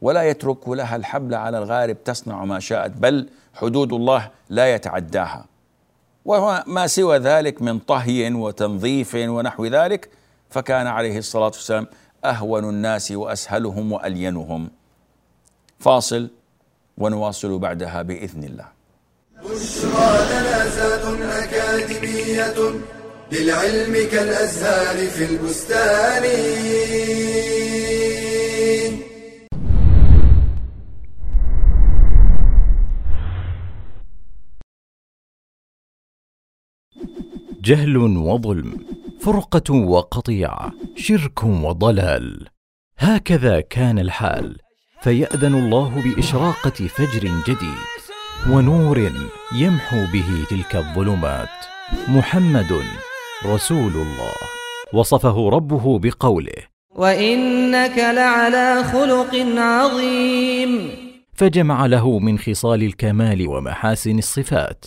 ولا 0.00 0.22
يترك 0.22 0.68
لها 0.68 0.96
الحبل 0.96 1.34
على 1.34 1.58
الغارب 1.58 2.04
تصنع 2.04 2.44
ما 2.44 2.60
شاءت 2.60 2.90
بل 2.90 3.28
حدود 3.54 3.92
الله 3.92 4.30
لا 4.48 4.74
يتعداها. 4.74 5.46
وما 6.24 6.86
سوى 6.86 7.18
ذلك 7.18 7.62
من 7.62 7.78
طهي 7.78 8.34
وتنظيف 8.34 9.14
ونحو 9.14 9.66
ذلك 9.66 10.10
فكان 10.50 10.86
عليه 10.86 11.18
الصلاة 11.18 11.44
والسلام 11.44 11.86
أهون 12.24 12.68
الناس 12.68 13.12
وأسهلهم 13.12 13.92
وألينهم. 13.92 14.70
فاصل. 15.78 16.30
ونواصل 17.00 17.58
بعدها 17.58 18.02
بإذن 18.02 18.44
الله. 18.44 18.68
بشرى 19.44 20.10
لنا 20.30 20.68
أكاديمية 21.44 22.58
للعلم 23.32 23.94
كالأزهار 24.12 25.06
في 25.06 25.24
البستان. 25.24 26.24
جهل 37.62 37.96
وظلم 37.96 38.86
فرقة 39.20 39.74
وقطيعه 39.74 40.72
شرك 40.96 41.44
وضلال 41.44 42.48
هكذا 42.98 43.60
كان 43.60 43.98
الحال. 43.98 44.58
فيأذن 45.02 45.54
الله 45.54 46.02
بإشراقة 46.02 46.86
فجر 46.86 47.28
جديد 47.46 48.00
ونور 48.50 49.10
يمحو 49.56 49.96
به 50.12 50.44
تلك 50.50 50.76
الظلمات. 50.76 51.48
محمد 52.08 52.72
رسول 53.46 53.92
الله. 53.92 54.34
وصفه 54.92 55.48
ربه 55.48 55.98
بقوله 55.98 56.62
وإنك 56.94 57.98
لعلى 57.98 58.84
خلق 58.84 59.34
عظيم. 59.58 60.90
فجمع 61.34 61.86
له 61.86 62.18
من 62.18 62.38
خصال 62.38 62.82
الكمال 62.82 63.48
ومحاسن 63.48 64.18
الصفات 64.18 64.84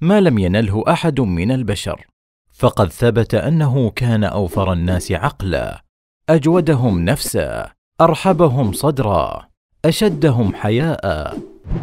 ما 0.00 0.20
لم 0.20 0.38
ينله 0.38 0.84
أحد 0.88 1.20
من 1.20 1.52
البشر. 1.52 2.06
فقد 2.52 2.88
ثبت 2.88 3.34
أنه 3.34 3.90
كان 3.90 4.24
أوفر 4.24 4.72
الناس 4.72 5.12
عقلا 5.12 5.84
أجودهم 6.28 7.04
نفسا 7.04 7.70
أرحبهم 8.00 8.72
صدرا. 8.72 9.49
أشدهم 9.84 10.54
حياء 10.54 11.38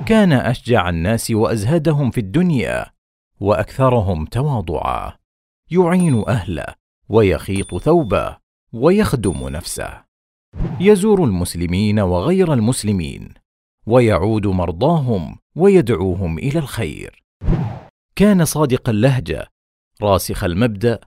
كان 0.05 0.31
أشجع 0.31 0.89
الناس 0.89 1.31
وأزهدهم 1.31 2.11
في 2.11 2.19
الدنيا 2.19 2.85
وأكثرهم 3.39 4.25
تواضعا. 4.25 5.13
يعين 5.71 6.23
أهله 6.27 6.65
ويخيط 7.09 7.75
ثوبه 7.75 8.37
ويخدم 8.73 9.49
نفسه. 9.49 10.03
يزور 10.79 11.23
المسلمين 11.23 11.99
وغير 11.99 12.53
المسلمين 12.53 13.33
ويعود 13.87 14.47
مرضاهم 14.47 15.37
ويدعوهم 15.55 16.37
إلى 16.37 16.59
الخير. 16.59 17.23
كان 18.15 18.45
صادق 18.45 18.89
اللهجة 18.89 19.47
راسخ 20.01 20.43
المبدأ 20.43 20.99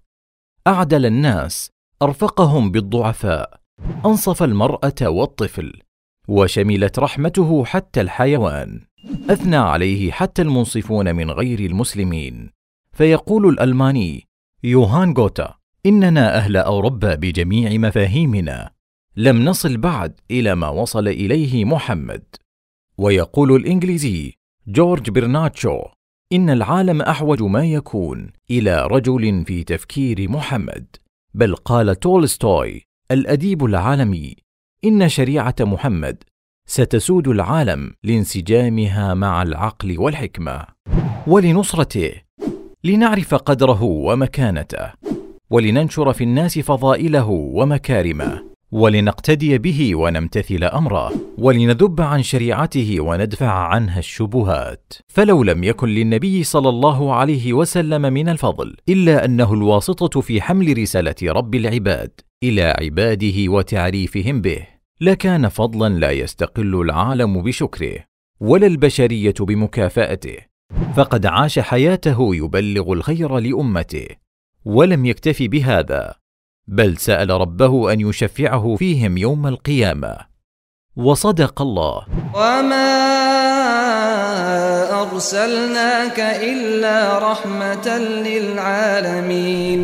أعدل 0.67 1.07
الناس 1.07 1.71
أرفقهم 2.03 2.71
بالضعفاء 2.71 3.61
أنصف 4.07 4.43
المرأة 4.43 5.03
والطفل. 5.03 5.83
وشملت 6.31 6.99
رحمته 6.99 7.65
حتى 7.65 8.01
الحيوان. 8.01 8.81
أثنى 9.31 9.57
عليه 9.57 10.11
حتى 10.11 10.43
المنصفون 10.43 11.15
من 11.15 11.31
غير 11.31 11.61
المسلمين. 11.61 12.51
فيقول 12.93 13.49
الألماني 13.49 14.27
يوهان 14.65 15.13
غوتا 15.13 15.55
إننا 15.87 16.37
أهل 16.37 16.57
أوروبا 16.57 17.15
بجميع 17.15 17.79
مفاهيمنا. 17.89 18.71
لم 19.17 19.45
نصل 19.45 19.77
بعد 19.77 20.21
إلى 20.31 20.55
ما 20.55 20.69
وصل 20.69 21.09
إليه 21.09 21.65
محمد. 21.65 22.23
ويقول 22.99 23.57
الإنجليزي 23.57 24.35
جورج 24.67 25.11
برناتشو 25.11 25.79
إن 26.33 26.51
العالم 26.51 27.03
أحوج 27.03 27.43
ما 27.43 27.65
يكون 27.65 28.33
إلى 28.51 28.87
رجل 28.87 29.45
في 29.45 29.65
تفكير 29.65 30.31
محمد. 30.31 30.87
بل 31.35 31.55
قال 31.55 32.01
تولستوي 32.01 32.83
الأديب 33.11 33.65
العالمي 33.65 34.50
إن 34.85 35.09
شريعة 35.09 35.55
محمد 35.61 36.23
ستسود 36.67 37.29
العالم 37.29 37.93
لانسجامها 38.05 39.15
مع 39.15 39.43
العقل 39.43 39.99
والحكمة 39.99 40.67
ولنصرته 41.27 42.13
لنعرف 42.85 43.35
قدره 43.35 43.83
ومكانته 43.83 44.93
ولننشر 45.51 46.13
في 46.13 46.25
الناس 46.25 46.59
فضائله 46.59 47.29
ومكارمه. 47.29 48.51
ولنقتدي 48.73 49.59
به 49.59 49.95
ونمتثل 49.95 50.65
أمره 50.65 51.13
ولنذب 51.39 52.01
عن 52.01 52.23
شريعته 52.23 53.01
وندفع 53.01 53.51
عنها 53.51 53.99
الشبهات. 53.99 54.93
فلو 55.09 55.43
لم 55.43 55.65
يكن 55.65 55.89
للنبي 55.89 56.45
صلى 56.45 56.69
الله 56.69 57.15
عليه 57.15 57.53
وسلم 57.53 58.03
من 58.03 58.29
الفضل 58.29 58.77
إلا 58.89 59.25
أنه 59.25 59.55
الواسطة 59.55 60.21
في 60.21 60.43
حمل 60.43 60.79
رسالة 60.79 61.15
رب 61.23 61.55
العباد 61.55 62.11
إلى 62.43 62.63
عباده 62.63 63.53
وتعريفهم 63.53 64.41
به 64.41 64.67
لكان 65.01 65.49
فضلا 65.49 65.99
لا 65.99 66.11
يستقل 66.11 66.81
العالم 66.81 67.43
بشكره 67.43 68.05
ولا 68.41 68.67
البشرية 68.67 69.35
بمكافأته. 69.41 70.37
فقد 70.97 71.27
عاش 71.27 71.59
حياته 71.59 72.35
يبلغ 72.35 72.93
الخير 72.93 73.39
لأمته 73.39 74.07
ولم 74.65 75.07
يكتف 75.07 75.43
بهذا. 75.43 76.15
بل 76.67 76.97
سأل 76.97 77.31
ربه 77.31 77.93
أن 77.93 78.01
يشفعه 78.01 78.77
فيهم 78.77 79.17
يوم 79.17 79.47
القيامة. 79.47 80.17
وصدق 80.97 81.63
الله. 81.63 82.07
وما 82.35 83.01
ارسلناك 85.03 86.21
الا 86.21 87.19
رحمه 87.33 87.99
للعالمين. 87.99 89.81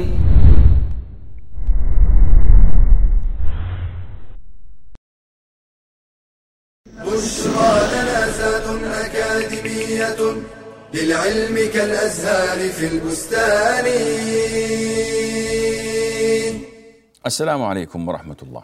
بشرى 6.87 7.75
لنا 7.93 8.31
زاد 8.31 8.67
أكاديمية 8.85 10.17
للعلم 10.95 11.71
كالأزهار 11.75 12.69
في 12.69 12.87
البستان. 12.87 13.87
السلام 17.27 17.63
عليكم 17.63 18.09
ورحمة 18.09 18.37
الله. 18.43 18.63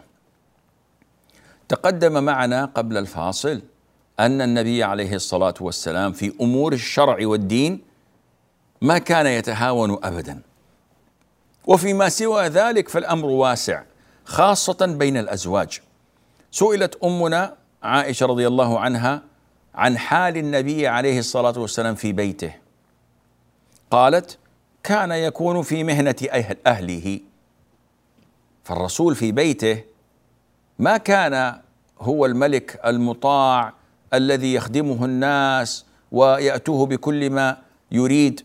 تقدم 1.69 2.23
معنا 2.23 2.65
قبل 2.65 2.97
الفاصل 2.97 3.61
أن 4.19 4.41
النبي 4.41 4.83
عليه 4.83 5.15
الصلاة 5.15 5.53
والسلام 5.61 6.11
في 6.11 6.33
أمور 6.41 6.73
الشرع 6.73 7.17
والدين 7.27 7.81
ما 8.81 8.97
كان 8.97 9.25
يتهاون 9.25 9.99
أبدا. 10.03 10.41
وفيما 11.67 12.09
سوى 12.09 12.47
ذلك 12.47 12.89
فالأمر 12.89 13.25
واسع 13.25 13.83
خاصة 14.25 14.85
بين 14.85 15.17
الأزواج. 15.17 15.79
سئلت 16.51 17.03
أمنا 17.03 17.55
عائشة 17.83 18.25
رضي 18.25 18.47
الله 18.47 18.79
عنها 18.79 19.21
عن 19.75 19.97
حال 19.97 20.37
النبي 20.37 20.87
عليه 20.87 21.19
الصلاة 21.19 21.59
والسلام 21.59 21.95
في 21.95 22.11
بيته. 22.11 22.53
قالت: 23.91 24.37
كان 24.83 25.11
يكون 25.11 25.61
في 25.61 25.83
مهنة 25.83 26.15
أهل 26.31 26.57
أهله 26.67 27.19
فالرسول 28.63 29.15
في 29.15 29.31
بيته 29.31 29.83
ما 30.79 30.97
كان 30.97 31.59
هو 31.99 32.25
الملك 32.25 32.79
المطاع 32.85 33.73
الذي 34.13 34.53
يخدمه 34.53 35.05
الناس 35.05 35.85
ويأتوه 36.11 36.85
بكل 36.85 37.29
ما 37.29 37.57
يريد 37.91 38.41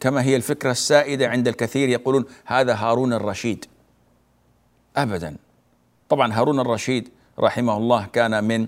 كما 0.00 0.22
هي 0.22 0.36
الفكرة 0.36 0.70
السائدة 0.70 1.28
عند 1.28 1.48
الكثير 1.48 1.88
يقولون 1.88 2.24
هذا 2.44 2.74
هارون 2.74 3.12
الرشيد. 3.12 3.64
ابدا. 4.96 5.36
طبعا 6.08 6.32
هارون 6.32 6.60
الرشيد 6.60 7.08
رحمه 7.38 7.76
الله 7.76 8.06
كان 8.06 8.44
من 8.44 8.66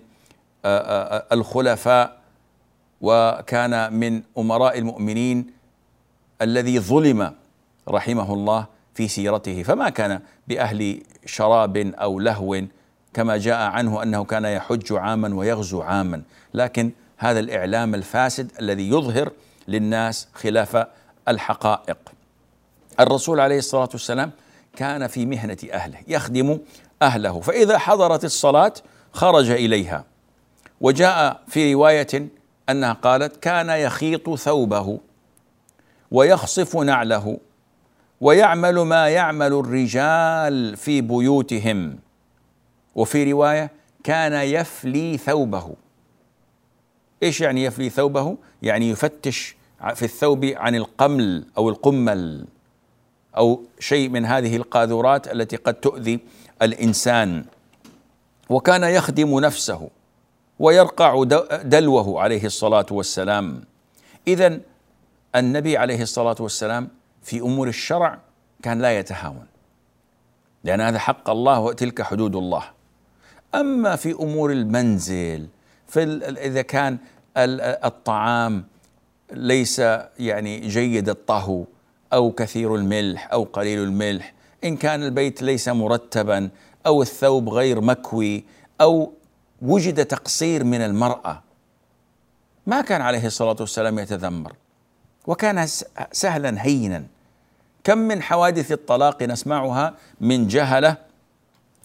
الخلفاء 1.32 2.22
وكان 3.00 3.92
من 3.92 4.22
أمراء 4.38 4.78
المؤمنين 4.78 5.46
الذي 6.42 6.80
ظلم 6.80 7.34
رحمه 7.88 8.34
الله 8.34 8.66
في 8.94 9.08
سيرته. 9.08 9.62
فما 9.62 9.88
كان 9.88 10.20
بأهل 10.48 11.02
شراب 11.26 11.76
أو 11.76 12.20
لهو 12.20 12.62
كما 13.14 13.36
جاء 13.36 13.58
عنه 13.58 14.02
أنه 14.02 14.24
كان 14.24 14.44
يحج 14.44 14.92
عاما 14.92 15.34
ويغزو 15.34 15.82
عاما. 15.82 16.22
لكن 16.54 16.90
هذا 17.16 17.40
الإعلام 17.40 17.94
الفاسد 17.94 18.52
الذي 18.60 18.88
يظهر 18.88 19.30
للناس 19.68 20.28
خلاف 20.34 20.86
الحقائق. 21.28 21.98
الرسول 23.00 23.40
عليه 23.40 23.58
الصلاة 23.58 23.88
والسلام 23.92 24.30
كان 24.76 25.06
في 25.06 25.26
مهنة 25.26 25.58
أهله 25.72 25.98
يخدم 26.08 26.58
أهله. 27.02 27.40
فإذا 27.40 27.78
حضرت 27.78 28.24
الصلاة 28.24 28.72
خرج 29.12 29.50
إليها. 29.50 30.04
وجاء 30.80 31.42
في 31.48 31.74
رواية 31.74 32.28
أنها 32.68 32.92
قالت 32.92 33.36
كان 33.36 33.68
يخيط 33.68 34.34
ثوبه 34.34 34.98
ويخصف 36.10 36.76
نعله 36.76 37.38
ويعمل 38.22 38.74
ما 38.80 39.08
يعمل 39.08 39.52
الرجال 39.52 40.76
في 40.76 41.00
بيوتهم. 41.00 41.98
وفي 42.94 43.32
رواية 43.32 43.70
كان 44.04 44.32
يفلي 44.32 45.18
ثوبه. 45.18 45.74
إيش 47.22 47.40
يعني 47.40 47.64
يفلي 47.64 47.90
ثوبه؟ 47.90 48.36
يعني 48.62 48.90
يفتش 48.90 49.56
في 49.94 50.02
الثوب 50.02 50.44
عن 50.44 50.74
القمل 50.74 51.44
أو 51.58 51.68
القمل 51.68 52.46
أو 53.36 53.62
شيء 53.78 54.08
من 54.08 54.24
هذه 54.24 54.56
القاذورات 54.56 55.32
التي 55.32 55.56
قد 55.56 55.74
تؤذي 55.74 56.20
الإنسان. 56.62 57.44
وكان 58.50 58.82
يخدم 58.82 59.40
نفسه 59.40 59.88
ويرقع 60.58 61.24
دلوه 61.64 62.20
عليه 62.20 62.44
الصلاة 62.44 62.86
والسلام. 62.90 63.64
اذا 64.28 64.60
النبي 65.36 65.76
عليه 65.76 66.02
الصلاة 66.02 66.36
والسلام 66.40 66.88
في 67.22 67.40
أمور 67.40 67.68
الشرع 67.68 68.18
كان 68.62 68.78
لا 68.78 68.98
يتهاون. 68.98 69.46
لأن 70.64 70.80
هذا 70.80 70.98
حق 70.98 71.30
الله 71.30 71.60
وتلك 71.60 72.02
حدود 72.02 72.36
الله. 72.36 72.64
أما 73.54 73.96
في 73.96 74.12
أمور 74.12 74.52
المنزل 74.52 75.46
في 75.88 76.02
إذا 76.24 76.62
كان 76.62 76.98
الطعام 77.36 78.64
ليس 79.32 79.78
يعني 80.18 80.60
جيد 80.60 81.08
الطهو 81.08 81.64
أو 82.12 82.32
كثير 82.32 82.76
الملح 82.76 83.32
أو 83.32 83.44
قليل 83.44 83.82
الملح 83.82 84.34
إن 84.64 84.76
كان 84.76 85.02
البيت 85.02 85.42
ليس 85.42 85.68
مرتبا 85.68 86.50
أو 86.86 87.02
الثوب 87.02 87.48
غير 87.48 87.80
مكوي 87.80 88.44
أو 88.80 89.12
وجد 89.62 90.04
تقصير 90.04 90.64
من 90.64 90.80
المرأة 90.80 91.42
ما 92.66 92.80
كان 92.80 93.00
عليه 93.00 93.26
الصلاة 93.26 93.56
والسلام 93.60 93.98
يتذمر. 93.98 94.52
وكان 95.26 95.66
سهلا 96.12 96.66
هينا. 96.66 97.04
كم 97.84 97.98
من 97.98 98.22
حوادث 98.22 98.72
الطلاق 98.72 99.22
نسمعها 99.22 99.94
من 100.20 100.46
جهلة 100.48 100.96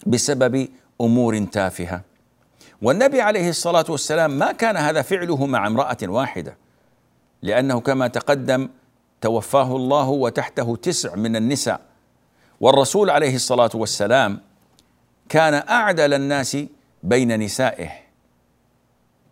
بسبب 0.06 0.68
أمور 1.00 1.44
تافهة. 1.44 2.00
والنبي 2.82 3.20
عليه 3.20 3.48
الصلاة 3.48 3.84
والسلام 3.88 4.30
ما 4.30 4.52
كان 4.52 4.76
هذا 4.76 5.02
فعله 5.02 5.46
مع 5.46 5.66
امرأة 5.66 5.96
واحدة 6.02 6.56
لأنه 7.42 7.80
كما 7.80 8.08
تقدم 8.08 8.68
توفاه 9.20 9.76
الله 9.76 10.08
وتحته 10.08 10.76
تسع 10.76 11.14
من 11.14 11.36
النساء. 11.36 11.80
والرسول 12.60 13.10
عليه 13.10 13.34
الصلاة 13.34 13.70
والسلام 13.74 14.40
كان 15.28 15.54
أعدل 15.54 16.14
الناس 16.14 16.56
بين 17.02 17.40
نسائه. 17.40 17.90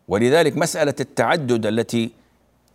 ولذلك 0.08 0.56
مسألة 0.56 0.94
التعدد 1.00 1.66
التي 1.66 2.10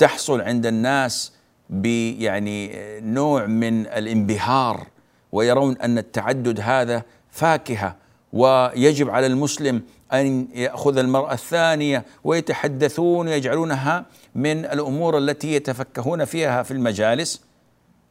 تحصل 0.02 0.42
عند 0.42 0.66
الناس 0.66 1.34
بيعني 1.70 2.72
نوع 3.00 3.46
من 3.46 3.88
الانبهار 3.88 4.88
ويرون 5.32 5.78
أن 5.78 5.98
التعدد 5.98 6.60
هذا 6.60 7.04
فاكهة 7.32 7.96
ويجب 8.34 9.10
على 9.10 9.28
المسلم 9.28 9.82
أن 10.14 10.48
يأخذ 10.54 10.98
المرأة 10.98 11.34
الثانية 11.34 12.06
ويتحدثون 12.24 13.28
ويجعلونها 13.28 14.06
من 14.36 14.66
الأمور 14.66 15.18
التي 15.18 15.54
يتفكهون 15.54 16.26
فيها 16.26 16.64
في 16.64 16.72
المجالس. 16.72 17.42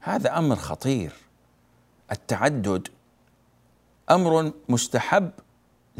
هذا 0.00 0.38
أمر 0.38 0.56
خطير. 0.56 1.12
التعدد 2.12 2.88
أمر 4.10 4.52
مستحب 4.68 5.30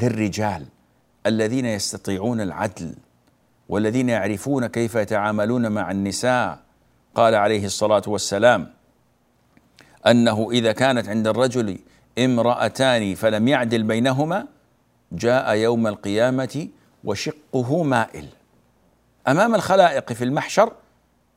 للرجال 0.03 0.67
الذين 1.27 1.67
يستطيعون 1.67 2.41
العدل. 2.41 2.95
والذين 3.71 4.09
يعرفون 4.09 4.67
كيف 4.67 4.95
يتعاملون 4.95 5.73
مع 5.73 5.91
النساء. 5.91 6.59
قال 7.15 7.35
عليه 7.35 7.65
الصلاة 7.65 8.03
والسلام 8.07 8.71
أنه 10.07 10.51
إذا 10.51 10.73
كانت 10.73 11.09
عند 11.09 11.27
الرجل 11.27 11.79
امرأتان 12.19 13.15
فلم 13.15 13.49
يعدل 13.49 13.83
بينهما 13.83 14.47
جاء 15.13 15.55
يوم 15.55 15.87
القيامة 15.87 16.69
وشقه 17.05 17.83
مائل. 17.83 18.27
أمام 19.29 19.55
الخلائق 19.55 20.13
في 20.13 20.25
المحشر 20.25 20.73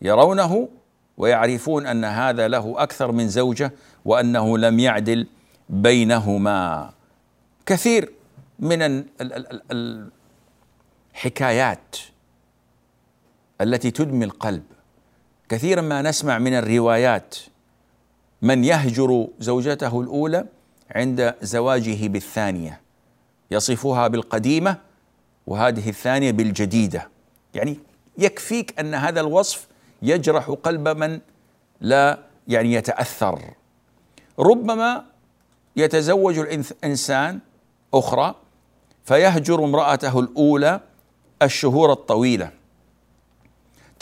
يرونه 0.01 0.69
ويعرفون 1.17 1.87
أن 1.87 2.05
هذا 2.05 2.47
له 2.47 2.73
أكثر 2.77 3.11
من 3.11 3.27
زوجة 3.27 3.71
وأنه 4.05 4.57
لم 4.57 4.79
يعدل 4.79 5.27
بينهما. 5.69 6.91
كثير 7.65 8.13
من 8.59 9.03
الحكايات 11.15 11.97
التي 13.61 13.91
تدمي 13.91 14.25
القلب. 14.25 14.63
كثيرا 15.49 15.81
ما 15.81 16.01
نسمع 16.01 16.39
من 16.39 16.53
الروايات 16.53 17.35
من 18.41 18.63
يهجر 18.63 19.27
زوجته 19.39 20.01
الأولى 20.01 20.45
عند 20.91 21.35
زواجه 21.41 22.07
بالثانية 22.07 22.81
يصفها 23.51 24.07
بالقديمة 24.07 24.77
وهذه 25.47 25.89
الثانية 25.89 26.31
بالجديدة. 26.31 27.09
يعني 27.53 27.79
يكفيك 28.17 28.79
أن 28.79 28.93
هذا 28.93 29.21
الوصف 29.21 29.67
يجرح 30.01 30.49
قلب 30.63 30.87
من 30.87 31.19
لا 31.81 32.19
يعني 32.47 32.73
يتأثر. 32.73 33.41
ربما 34.39 35.05
يتزوج 35.75 36.37
الانسان 36.39 37.39
أخرى 37.93 38.35
فيهجر 39.05 39.63
امرأته 39.63 40.19
الأولى 40.19 40.79
الشهور 41.41 41.91
الطويلة. 41.91 42.51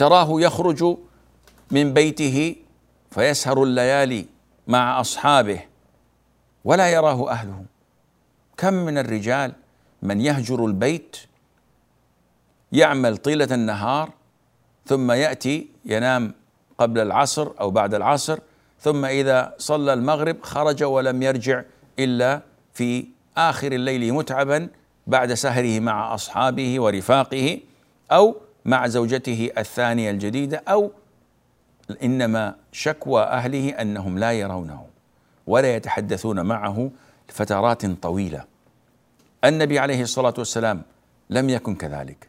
تراه 0.01 0.41
يخرج 0.41 0.97
من 1.71 1.93
بيته 1.93 2.55
فيسهر 3.11 3.63
الليالي 3.63 4.25
مع 4.67 5.01
أصحابه 5.01 5.61
ولا 6.65 6.89
يراه 6.89 7.31
أهله. 7.31 7.65
كم 8.57 8.73
من 8.73 8.97
الرجال 8.97 9.53
من 10.01 10.21
يهجر 10.21 10.65
البيت 10.65 11.17
يعمل 12.71 13.17
طيلة 13.17 13.47
النهار 13.51 14.09
ثم 14.85 15.11
يأتي 15.11 15.67
ينام 15.85 16.33
قبل 16.77 16.99
العصر 16.99 17.51
أو 17.59 17.71
بعد 17.71 17.93
العصر 17.93 18.39
ثم 18.79 19.05
إذا 19.05 19.55
صلى 19.57 19.93
المغرب 19.93 20.37
خرج 20.41 20.83
ولم 20.83 21.23
يرجع 21.23 21.63
إلا 21.99 22.41
في 22.73 23.05
آخر 23.37 23.71
الليل 23.71 24.13
متعبا 24.13 24.69
بعد 25.07 25.33
سهره 25.33 25.79
مع 25.79 26.13
أصحابه 26.13 26.79
ورفاقه 26.79 27.59
أو 28.11 28.35
مع 28.65 28.87
زوجته 28.87 29.51
الثانية 29.57 30.11
الجديدة 30.11 30.63
أو 30.67 30.91
إنما 32.03 32.55
شكوى 32.71 33.23
أهله 33.23 33.69
أنهم 33.69 34.19
لا 34.19 34.31
يرونه 34.31 34.85
ولا 35.47 35.75
يتحدثون 35.75 36.41
معه 36.41 36.91
فترات 37.27 37.85
طويلة. 37.85 38.43
النبي 39.45 39.79
عليه 39.79 40.01
الصلاة 40.01 40.33
والسلام 40.37 40.81
لم 41.29 41.49
يكن 41.49 41.75
كذلك. 41.75 42.27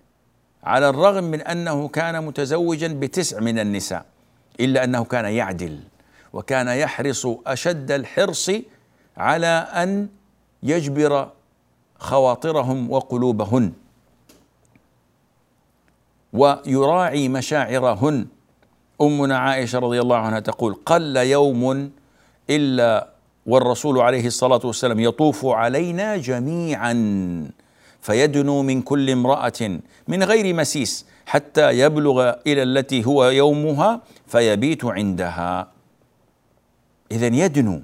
على 0.64 0.88
الرغم 0.88 1.24
من 1.24 1.40
أنه 1.40 1.88
كان 1.88 2.24
متزوجا 2.24 2.88
بتسع 2.88 3.40
من 3.40 3.58
النساء 3.58 4.04
إلا 4.60 4.84
أنه 4.84 5.04
كان 5.04 5.24
يعدل 5.24 5.80
وكان 6.32 6.68
يحرص 6.68 7.26
أشد 7.46 7.90
الحرص 7.90 8.50
على 9.16 9.68
أن 9.74 10.08
يجبر 10.62 11.30
خواطرهم 11.98 12.90
وقلوبهن. 12.90 13.72
ويراعي 16.32 17.28
مشاعرهن. 17.28 18.26
أمنا 19.00 19.38
عائشة 19.38 19.78
رضي 19.78 20.00
الله 20.00 20.16
عنها 20.16 20.40
تقول 20.40 20.74
قل 20.86 21.16
يوم 21.16 21.90
إلا 22.50 23.08
والرسول 23.46 23.98
عليه 23.98 24.26
الصلاة 24.26 24.60
والسلام 24.64 25.00
يطوف 25.00 25.46
علينا 25.46 26.16
جميعا 26.16 26.94
فيدنو 28.00 28.62
من 28.62 28.82
كل 28.82 29.10
امرأة 29.10 29.78
من 30.08 30.22
غير 30.22 30.54
مسيس 30.54 31.06
حتى 31.26 31.78
يبلغ 31.78 32.34
إلى 32.46 32.62
التي 32.62 33.06
هو 33.06 33.24
يومها 33.24 34.00
فيبيت 34.26 34.84
عندها. 34.84 35.68
اذا 37.12 37.26
يدنو 37.26 37.82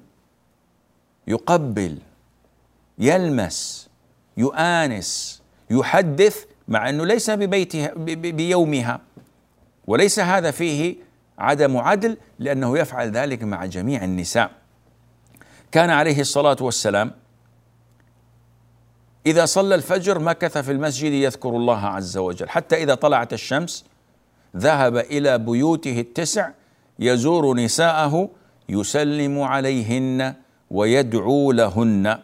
يقبل 1.26 1.98
يلمس 2.98 3.88
يؤانس 4.36 5.42
يحدث 5.70 6.44
مع 6.68 6.88
أنه 6.88 7.06
ليس 7.06 7.30
ببيتها 7.30 7.92
بيومها. 8.14 9.00
وليس 9.86 10.20
هذا 10.20 10.50
فيه 10.50 10.96
عدم 11.38 11.76
عدل 11.76 12.16
لأنه 12.38 12.78
يفعل 12.78 13.10
ذلك 13.10 13.42
مع 13.42 13.64
جميع 13.64 14.04
النساء. 14.04 14.50
كان 15.72 15.90
عليه 15.90 16.20
الصلاة 16.20 16.56
والسلام 16.60 17.12
إذا 19.26 19.44
صلى 19.44 19.74
الفجر 19.74 20.18
مكث 20.18 20.58
في 20.58 20.72
المسجد 20.72 21.12
يذكر 21.12 21.48
الله 21.48 21.86
عز 21.86 22.16
وجل. 22.16 22.48
حتى 22.48 22.76
إذا 22.82 22.94
طلعت 22.94 23.32
الشمس 23.32 23.84
ذهب 24.56 24.96
إلى 24.96 25.38
بيوته 25.38 26.00
التسع 26.00 26.50
يزور 26.98 27.56
نساءه 27.56 28.30
يسلم 28.68 29.40
عليهن 29.40 30.34
ويدعو 30.70 31.52
لهن. 31.52 32.18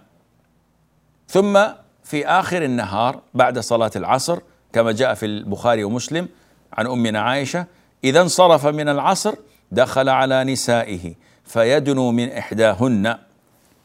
ثم 1.28 1.60
في 2.04 2.26
آخر 2.26 2.64
النهار 2.64 3.20
بعد 3.34 3.58
صلاة 3.58 3.90
العصر 3.96 4.38
كما 4.72 4.92
جاء 4.92 5.14
في 5.14 5.26
البخاري 5.26 5.84
ومسلم 5.84 6.28
عن 6.72 6.86
امنا 6.86 7.20
عائشة 7.20 7.66
إذا 8.04 8.20
انصرف 8.20 8.66
من 8.66 8.88
العصر 8.88 9.34
دخل 9.72 10.08
على 10.08 10.44
نسائه 10.44 11.14
فيدنو 11.44 12.10
من 12.10 12.32
إحداهن. 12.32 13.18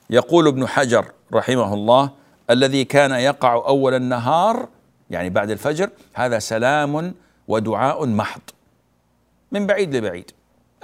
يقول 0.10 0.48
ابن 0.48 0.68
حجر 0.68 1.06
رحمه 1.34 1.74
الله 1.74 2.10
الذي 2.50 2.86
كان 2.86 3.12
يقع 3.12 3.54
أول 3.54 3.94
النهار 3.94 4.68
يعني 5.10 5.30
بعد 5.30 5.50
الفجر 5.50 5.90
هذا 6.14 6.40
سلام 6.40 7.14
ودعاء 7.48 8.06
محض. 8.06 8.42
من 9.52 9.68
بعيد 9.68 9.96
لبعيد. 9.96 10.32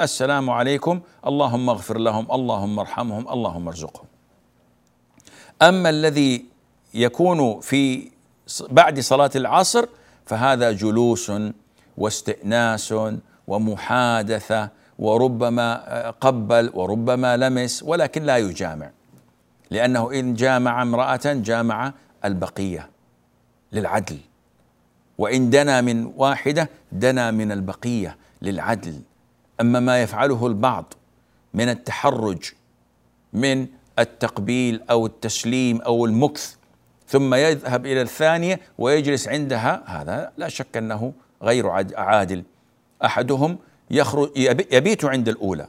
السلام 0.01 0.49
عليكم 0.49 1.01
اللهم 1.27 1.69
اغفر 1.69 1.97
لهم 1.97 2.27
اللهم 2.31 2.79
ارحمهم 2.79 3.29
اللهم 3.29 3.67
ارزقهم. 3.67 4.05
أما 5.61 5.89
الذي 5.89 6.45
يكون 6.95 7.60
في 7.60 8.12
بعد 8.69 8.99
صلاة 8.99 9.31
العصر 9.36 9.86
فهذا 10.25 10.71
جلوس 10.71 11.31
واستئناس 11.97 12.95
ومحادثة 13.47 14.69
وربما 14.99 16.10
قبل 16.10 16.71
وربما 16.73 17.38
لمس 17.38 17.84
ولكن 17.84 18.23
لا 18.23 18.38
يجامع. 18.38 18.91
لأنه 19.71 20.12
إن 20.12 20.34
جامع 20.34 20.81
امرأة 20.81 21.21
جامع 21.25 21.93
البقية 22.25 22.89
للعدل. 23.71 24.17
وإن 25.17 25.49
دنا 25.49 25.81
من 25.81 26.05
واحدة 26.05 26.69
دنا 26.91 27.31
من 27.31 27.51
البقية 27.51 28.17
للعدل. 28.41 29.01
أما 29.62 29.79
ما 29.79 30.01
يفعله 30.01 30.47
البعض 30.47 30.93
من 31.53 31.69
التحرج 31.69 32.43
من 33.34 33.67
التقبيل 33.99 34.81
أو 34.89 35.05
التسليم 35.05 35.81
أو 35.81 36.05
المكث 36.05 36.55
ثم 37.07 37.35
يذهب 37.35 37.85
إلى 37.85 38.01
الثانية 38.01 38.59
ويجلس 38.77 39.27
عندها. 39.27 39.83
هذا 39.85 40.31
لا 40.37 40.49
شك 40.49 40.77
أنه 40.77 41.13
غير 41.43 41.69
عادل. 41.97 42.43
أحدهم 43.05 43.57
يخرج 43.91 44.29
يبيت 44.71 45.05
عند 45.05 45.29
الأولى 45.29 45.67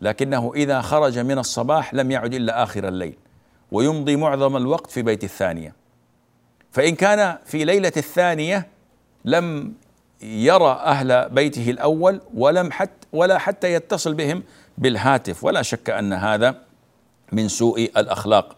لكنه 0.00 0.52
إذا 0.54 0.80
خرج 0.80 1.18
من 1.18 1.38
الصباح 1.38 1.94
لم 1.94 2.10
يعد 2.10 2.34
إلا 2.34 2.62
آخر 2.62 2.88
الليل 2.88 3.16
ويمضي 3.72 4.16
معظم 4.16 4.56
الوقت 4.56 4.90
في 4.90 5.02
بيت 5.02 5.24
الثانية. 5.24 5.74
فإن 6.70 6.94
كان 6.94 7.38
في 7.44 7.64
ليلة 7.64 7.92
الثانية 7.96 8.66
لم 9.24 9.74
يرى 10.22 10.72
أهل 10.84 11.28
بيته 11.28 11.70
الأول 11.70 12.20
ولم 12.34 12.72
حتى 12.72 13.06
ولا 13.12 13.38
حتى 13.38 13.72
يتصل 13.72 14.14
بهم 14.14 14.42
بالهاتف. 14.78 15.44
ولا 15.44 15.62
شك 15.62 15.90
أن 15.90 16.12
هذا 16.12 16.54
من 17.32 17.48
سوء 17.48 17.90
الأخلاق. 17.96 18.56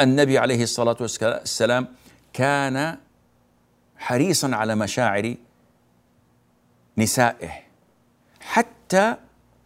النبي 0.00 0.38
عليه 0.38 0.62
الصلاة 0.62 0.96
والسلام 1.00 1.86
كان 2.32 2.96
حريصا 3.96 4.56
على 4.56 4.74
مشاعر 4.74 5.34
نسائه 6.98 7.50
حتى 8.40 9.14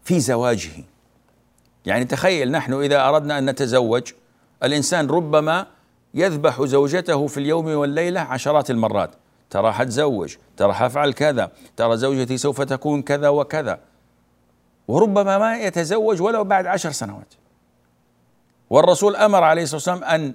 في 0.05 0.21
زواجه. 0.21 0.71
يعني 1.87 2.05
تخيل 2.05 2.51
نحن 2.51 2.73
إذا 2.73 3.09
أردنا 3.09 3.39
أن 3.39 3.51
نتزوج 3.51 4.13
الإنسان 4.63 5.07
ربما 5.07 5.67
يذبح 6.15 6.63
زوجته 6.63 7.27
في 7.27 7.39
اليوم 7.41 7.67
والليلة 7.67 8.21
عشرات 8.21 8.71
المرات. 8.71 9.11
ترى 9.51 9.73
حتزوج 9.73 10.37
ترى 10.57 10.73
حفعل 10.73 11.13
كذا 11.13 11.51
ترى 11.77 11.97
زوجتي 11.97 12.37
سوف 12.37 12.61
تكون 12.61 13.03
كذا 13.03 13.29
وكذا. 13.29 13.81
وربما 14.89 15.39
ما 15.39 15.59
يتزوج 15.59 16.23
ولو 16.23 16.45
بعد 16.45 16.67
عشر 16.67 16.91
سنوات. 16.91 17.35
والرسول 18.73 19.17
أمر 19.17 19.45
عليه 19.45 19.63
الصلاة 19.63 19.77
والسلام 19.77 20.05
أن 20.05 20.35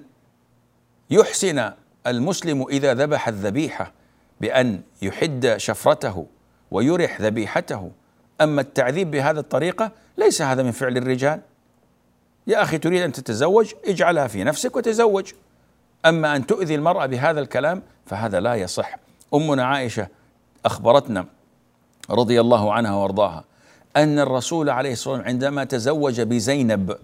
يحسن 1.10 1.72
المسلم 2.06 2.66
إذا 2.70 2.94
ذبح 2.94 3.28
الذبيحة 3.28 3.92
بأن 4.40 4.80
يحد 5.02 5.54
شفرته 5.56 6.26
ويرح 6.70 7.20
ذبيحته. 7.20 7.90
أما 8.40 8.60
التعذيب 8.60 9.10
بهذه 9.10 9.38
الطريقة 9.38 9.90
ليس 10.18 10.42
هذا 10.42 10.62
من 10.62 10.70
فعل 10.70 10.96
الرجال. 10.96 11.40
يا 12.46 12.62
أخي 12.62 12.78
تريد 12.78 13.02
أن 13.02 13.12
تتزوج؟ 13.12 13.72
اجعلها 13.86 14.26
في 14.26 14.44
نفسك 14.44 14.76
وتزوج. 14.76 15.32
أما 16.06 16.36
أن 16.36 16.46
تؤذي 16.46 16.74
المرأة 16.74 17.06
بهذا 17.06 17.40
الكلام 17.40 17.82
فهذا 18.06 18.40
لا 18.40 18.54
يصح. 18.54 18.96
أمنا 19.34 19.64
عائشة 19.64 20.08
أخبرتنا 20.64 21.26
رضي 22.10 22.40
الله 22.40 22.72
عنها 22.72 22.94
وأرضاها 22.94 23.44
أن 23.96 24.18
الرسول 24.18 24.70
عليه 24.70 24.92
الصلاة 24.92 25.14
والسلام 25.14 25.28
عندما 25.28 25.64
تزوج 25.64 26.20
بزينب 26.20 26.96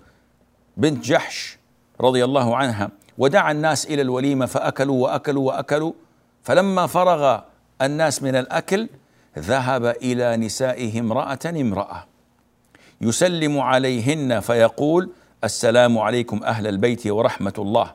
بنت 0.76 1.04
جحش 1.04 1.58
رضي 2.00 2.24
الله 2.24 2.56
عنها 2.56 2.90
ودعا 3.18 3.52
الناس 3.52 3.86
إلى 3.86 4.02
الوليمة 4.02 4.46
فأكلوا 4.46 5.02
وأكلوا 5.02 5.46
وأكلوا 5.46 5.92
فلما 6.42 6.86
فرغ 6.86 7.40
الناس 7.82 8.22
من 8.22 8.36
الأكل 8.36 8.88
ذهب 9.38 9.84
إلى 9.84 10.36
نسائه 10.36 11.00
امرأة 11.00 11.38
امرأة. 11.46 12.04
يسلم 13.00 13.60
عليهن 13.60 14.40
فيقول 14.40 15.10
السلام 15.44 15.98
عليكم 15.98 16.44
أهل 16.44 16.66
البيت 16.66 17.06
ورحمة 17.06 17.52
الله. 17.58 17.92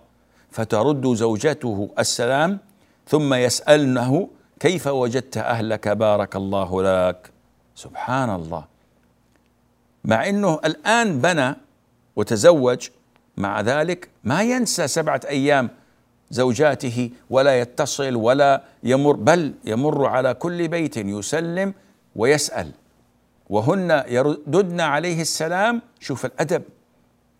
فترد 0.51 1.13
زوجته 1.13 1.89
السلام. 1.99 2.59
ثم 3.07 3.33
يسألنه 3.33 4.29
كيف 4.59 4.87
وجدت 4.87 5.37
أهلك؟ 5.37 5.87
بارك 5.87 6.35
الله 6.35 6.83
لك. 6.83 7.31
سبحان 7.75 8.29
الله. 8.29 8.63
مع 10.05 10.29
إنه 10.29 10.59
الآن 10.65 11.21
بنى 11.21 11.55
وتزوج 12.19 12.89
مع 13.37 13.61
ذلك 13.61 14.09
ما 14.23 14.43
ينسى 14.43 14.87
سبعة 14.87 15.21
أيام 15.27 15.69
زوجاته 16.29 17.09
ولا 17.29 17.59
يتصل 17.61 18.15
ولا 18.15 18.63
يمر 18.83 19.15
بل 19.15 19.53
يمر 19.65 20.05
على 20.05 20.33
كل 20.33 20.67
بيت 20.67 20.97
يسلم 20.97 21.73
ويسأل. 22.15 22.71
وهن 23.49 24.03
يرددن 24.07 24.79
عليه 24.81 25.21
السلام 25.21 25.81
شوف 25.99 26.25
الأدب 26.25 26.63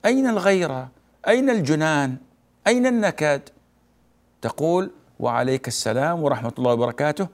أين 0.05 0.27
الغيرة؟ 0.27 0.89
أين 1.27 1.49
الجنان؟ 1.49 2.17
أين 2.67 2.86
النكد؟ 2.86 3.41
تقول 4.41 4.91
وعليك 5.19 5.67
السلام 5.67 6.23
ورحمة 6.23 6.53
الله 6.57 6.73
وبركاته. 6.73 7.27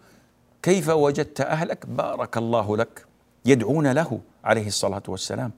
كيف 0.63 0.89
وجدت 0.89 1.41
أهلك؟ 1.41 1.85
بارك 1.85 2.37
الله 2.37 2.77
لك. 2.77 3.05
يدعون 3.45 3.91
له 3.91 4.19
عليه 4.43 4.67
الصلاة 4.67 5.03
والسلام. 5.07 5.51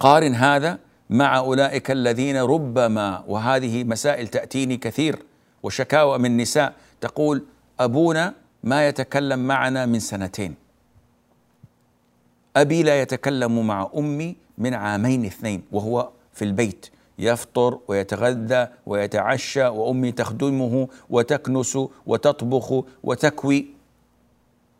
قارن 0.00 0.34
هذا 0.34 0.78
مع 1.10 1.38
أولئك 1.38 1.90
الذين 1.90 2.36
ربما 2.36 3.24
وهذه 3.26 3.84
مسائل 3.84 4.28
تأتيني 4.28 4.76
كثير 4.76 5.22
وشكاوى 5.62 6.18
من 6.18 6.36
نساء 6.36 6.74
تقول 7.00 7.44
أبونا 7.80 8.34
ما 8.64 8.88
يتكلم 8.88 9.38
معنا 9.38 9.86
من 9.86 10.00
سنتين. 10.00 10.54
أبي 12.56 12.82
لا 12.82 13.00
يتكلم 13.00 13.66
مع 13.66 13.90
أمي 13.96 14.36
من 14.58 14.74
عامين 14.74 15.24
اثنين 15.24 15.62
وهو 15.72 16.10
في 16.32 16.44
البيت 16.44 16.86
يفطر 17.18 17.78
ويتغذى 17.88 18.68
ويتعشى 18.86 19.66
وأمي 19.66 20.12
تخدمه 20.12 20.88
وتكنس 21.10 21.78
وتطبخ 22.06 22.84
وتكوي. 23.02 23.66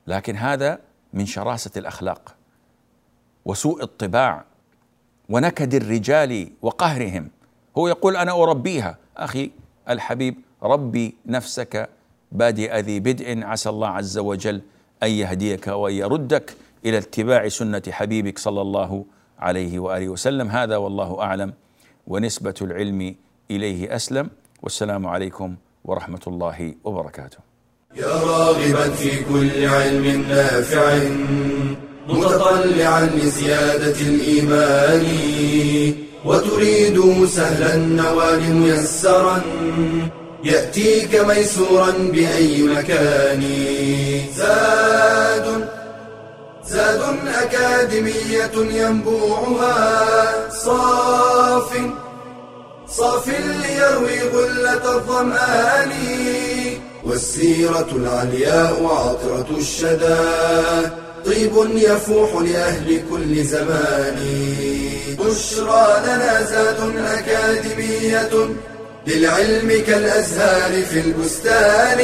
لكن 0.06 0.36
هذا 0.36 0.78
من 1.12 1.26
شراسة 1.26 1.70
الأخلاق 1.76 2.34
وسوء 3.44 3.82
الطباع. 3.82 4.44
ونكد 5.28 5.74
الرجال 5.74 6.48
وقهرهم. 6.62 7.28
هو 7.78 7.88
يقول 7.88 8.16
أنا 8.16 8.32
أربيها. 8.32 8.98
أخي 9.16 9.50
الحبيب 9.88 10.34
ربي 10.62 11.14
نفسك 11.26 11.88
بادئ 12.32 12.80
ذي 12.80 13.00
بدء. 13.00 13.44
عسى 13.44 13.68
الله 13.68 13.88
عز 13.88 14.18
وجل 14.18 14.60
أن 15.02 15.10
يهديك 15.10 15.66
وأن 15.66 15.94
يردك 15.94 16.54
إلى 16.84 16.98
اتباع 16.98 17.48
سنة 17.48 17.82
حبيبك 17.90 18.38
صلى 18.38 18.60
الله 18.60 19.04
عليه 19.38 19.78
وآله 19.78 20.08
وسلم. 20.08 20.48
هذا 20.48 20.76
والله 20.76 21.22
أعلم 21.22 21.52
ونسبة 22.06 22.54
العلم 22.62 23.14
إليه 23.50 23.96
أسلم. 23.96 24.30
والسلام 24.62 25.06
عليكم 25.06 25.56
ورحمة 25.84 26.20
الله 26.26 26.74
وبركاته. 26.84 27.38
يا 27.96 28.06
راغبا 28.06 28.90
في 28.90 29.24
كل 29.24 29.66
علم 29.66 30.22
نافع. 30.28 31.85
متطلعا 32.08 33.10
لزيادة 33.16 34.00
الإيمان 34.00 35.06
وتريد 36.24 37.26
سهلا 37.26 37.74
النوال 37.74 38.54
ميسرا 38.54 39.42
يأتيك 40.44 41.14
ميسورا 41.14 41.90
بأي 41.90 42.62
مكان. 42.62 43.42
زاد 44.36 45.68
زاد 46.68 47.02
أكاديمية 47.42 48.56
ينبوعها 48.56 50.50
صاف 50.50 51.70
صاف 52.88 53.28
ليروي 53.28 54.20
غلة 54.20 54.96
الظمآن 54.96 55.92
والسيرة 57.04 57.88
العلياء 57.92 58.84
عطرة 58.84 59.46
الشدى. 59.58 60.16
طيب 61.26 61.52
يفوح 61.76 62.34
لأهل 62.34 63.00
كل 63.10 63.44
زمان. 63.44 64.16
بشرى 65.18 66.02
لنا 66.06 66.42
زاد 66.42 66.96
أكاديمية 66.96 68.48
للعلم 69.06 69.82
كالأزهار 69.86 70.82
في 70.82 71.00
البستان. 71.00 71.98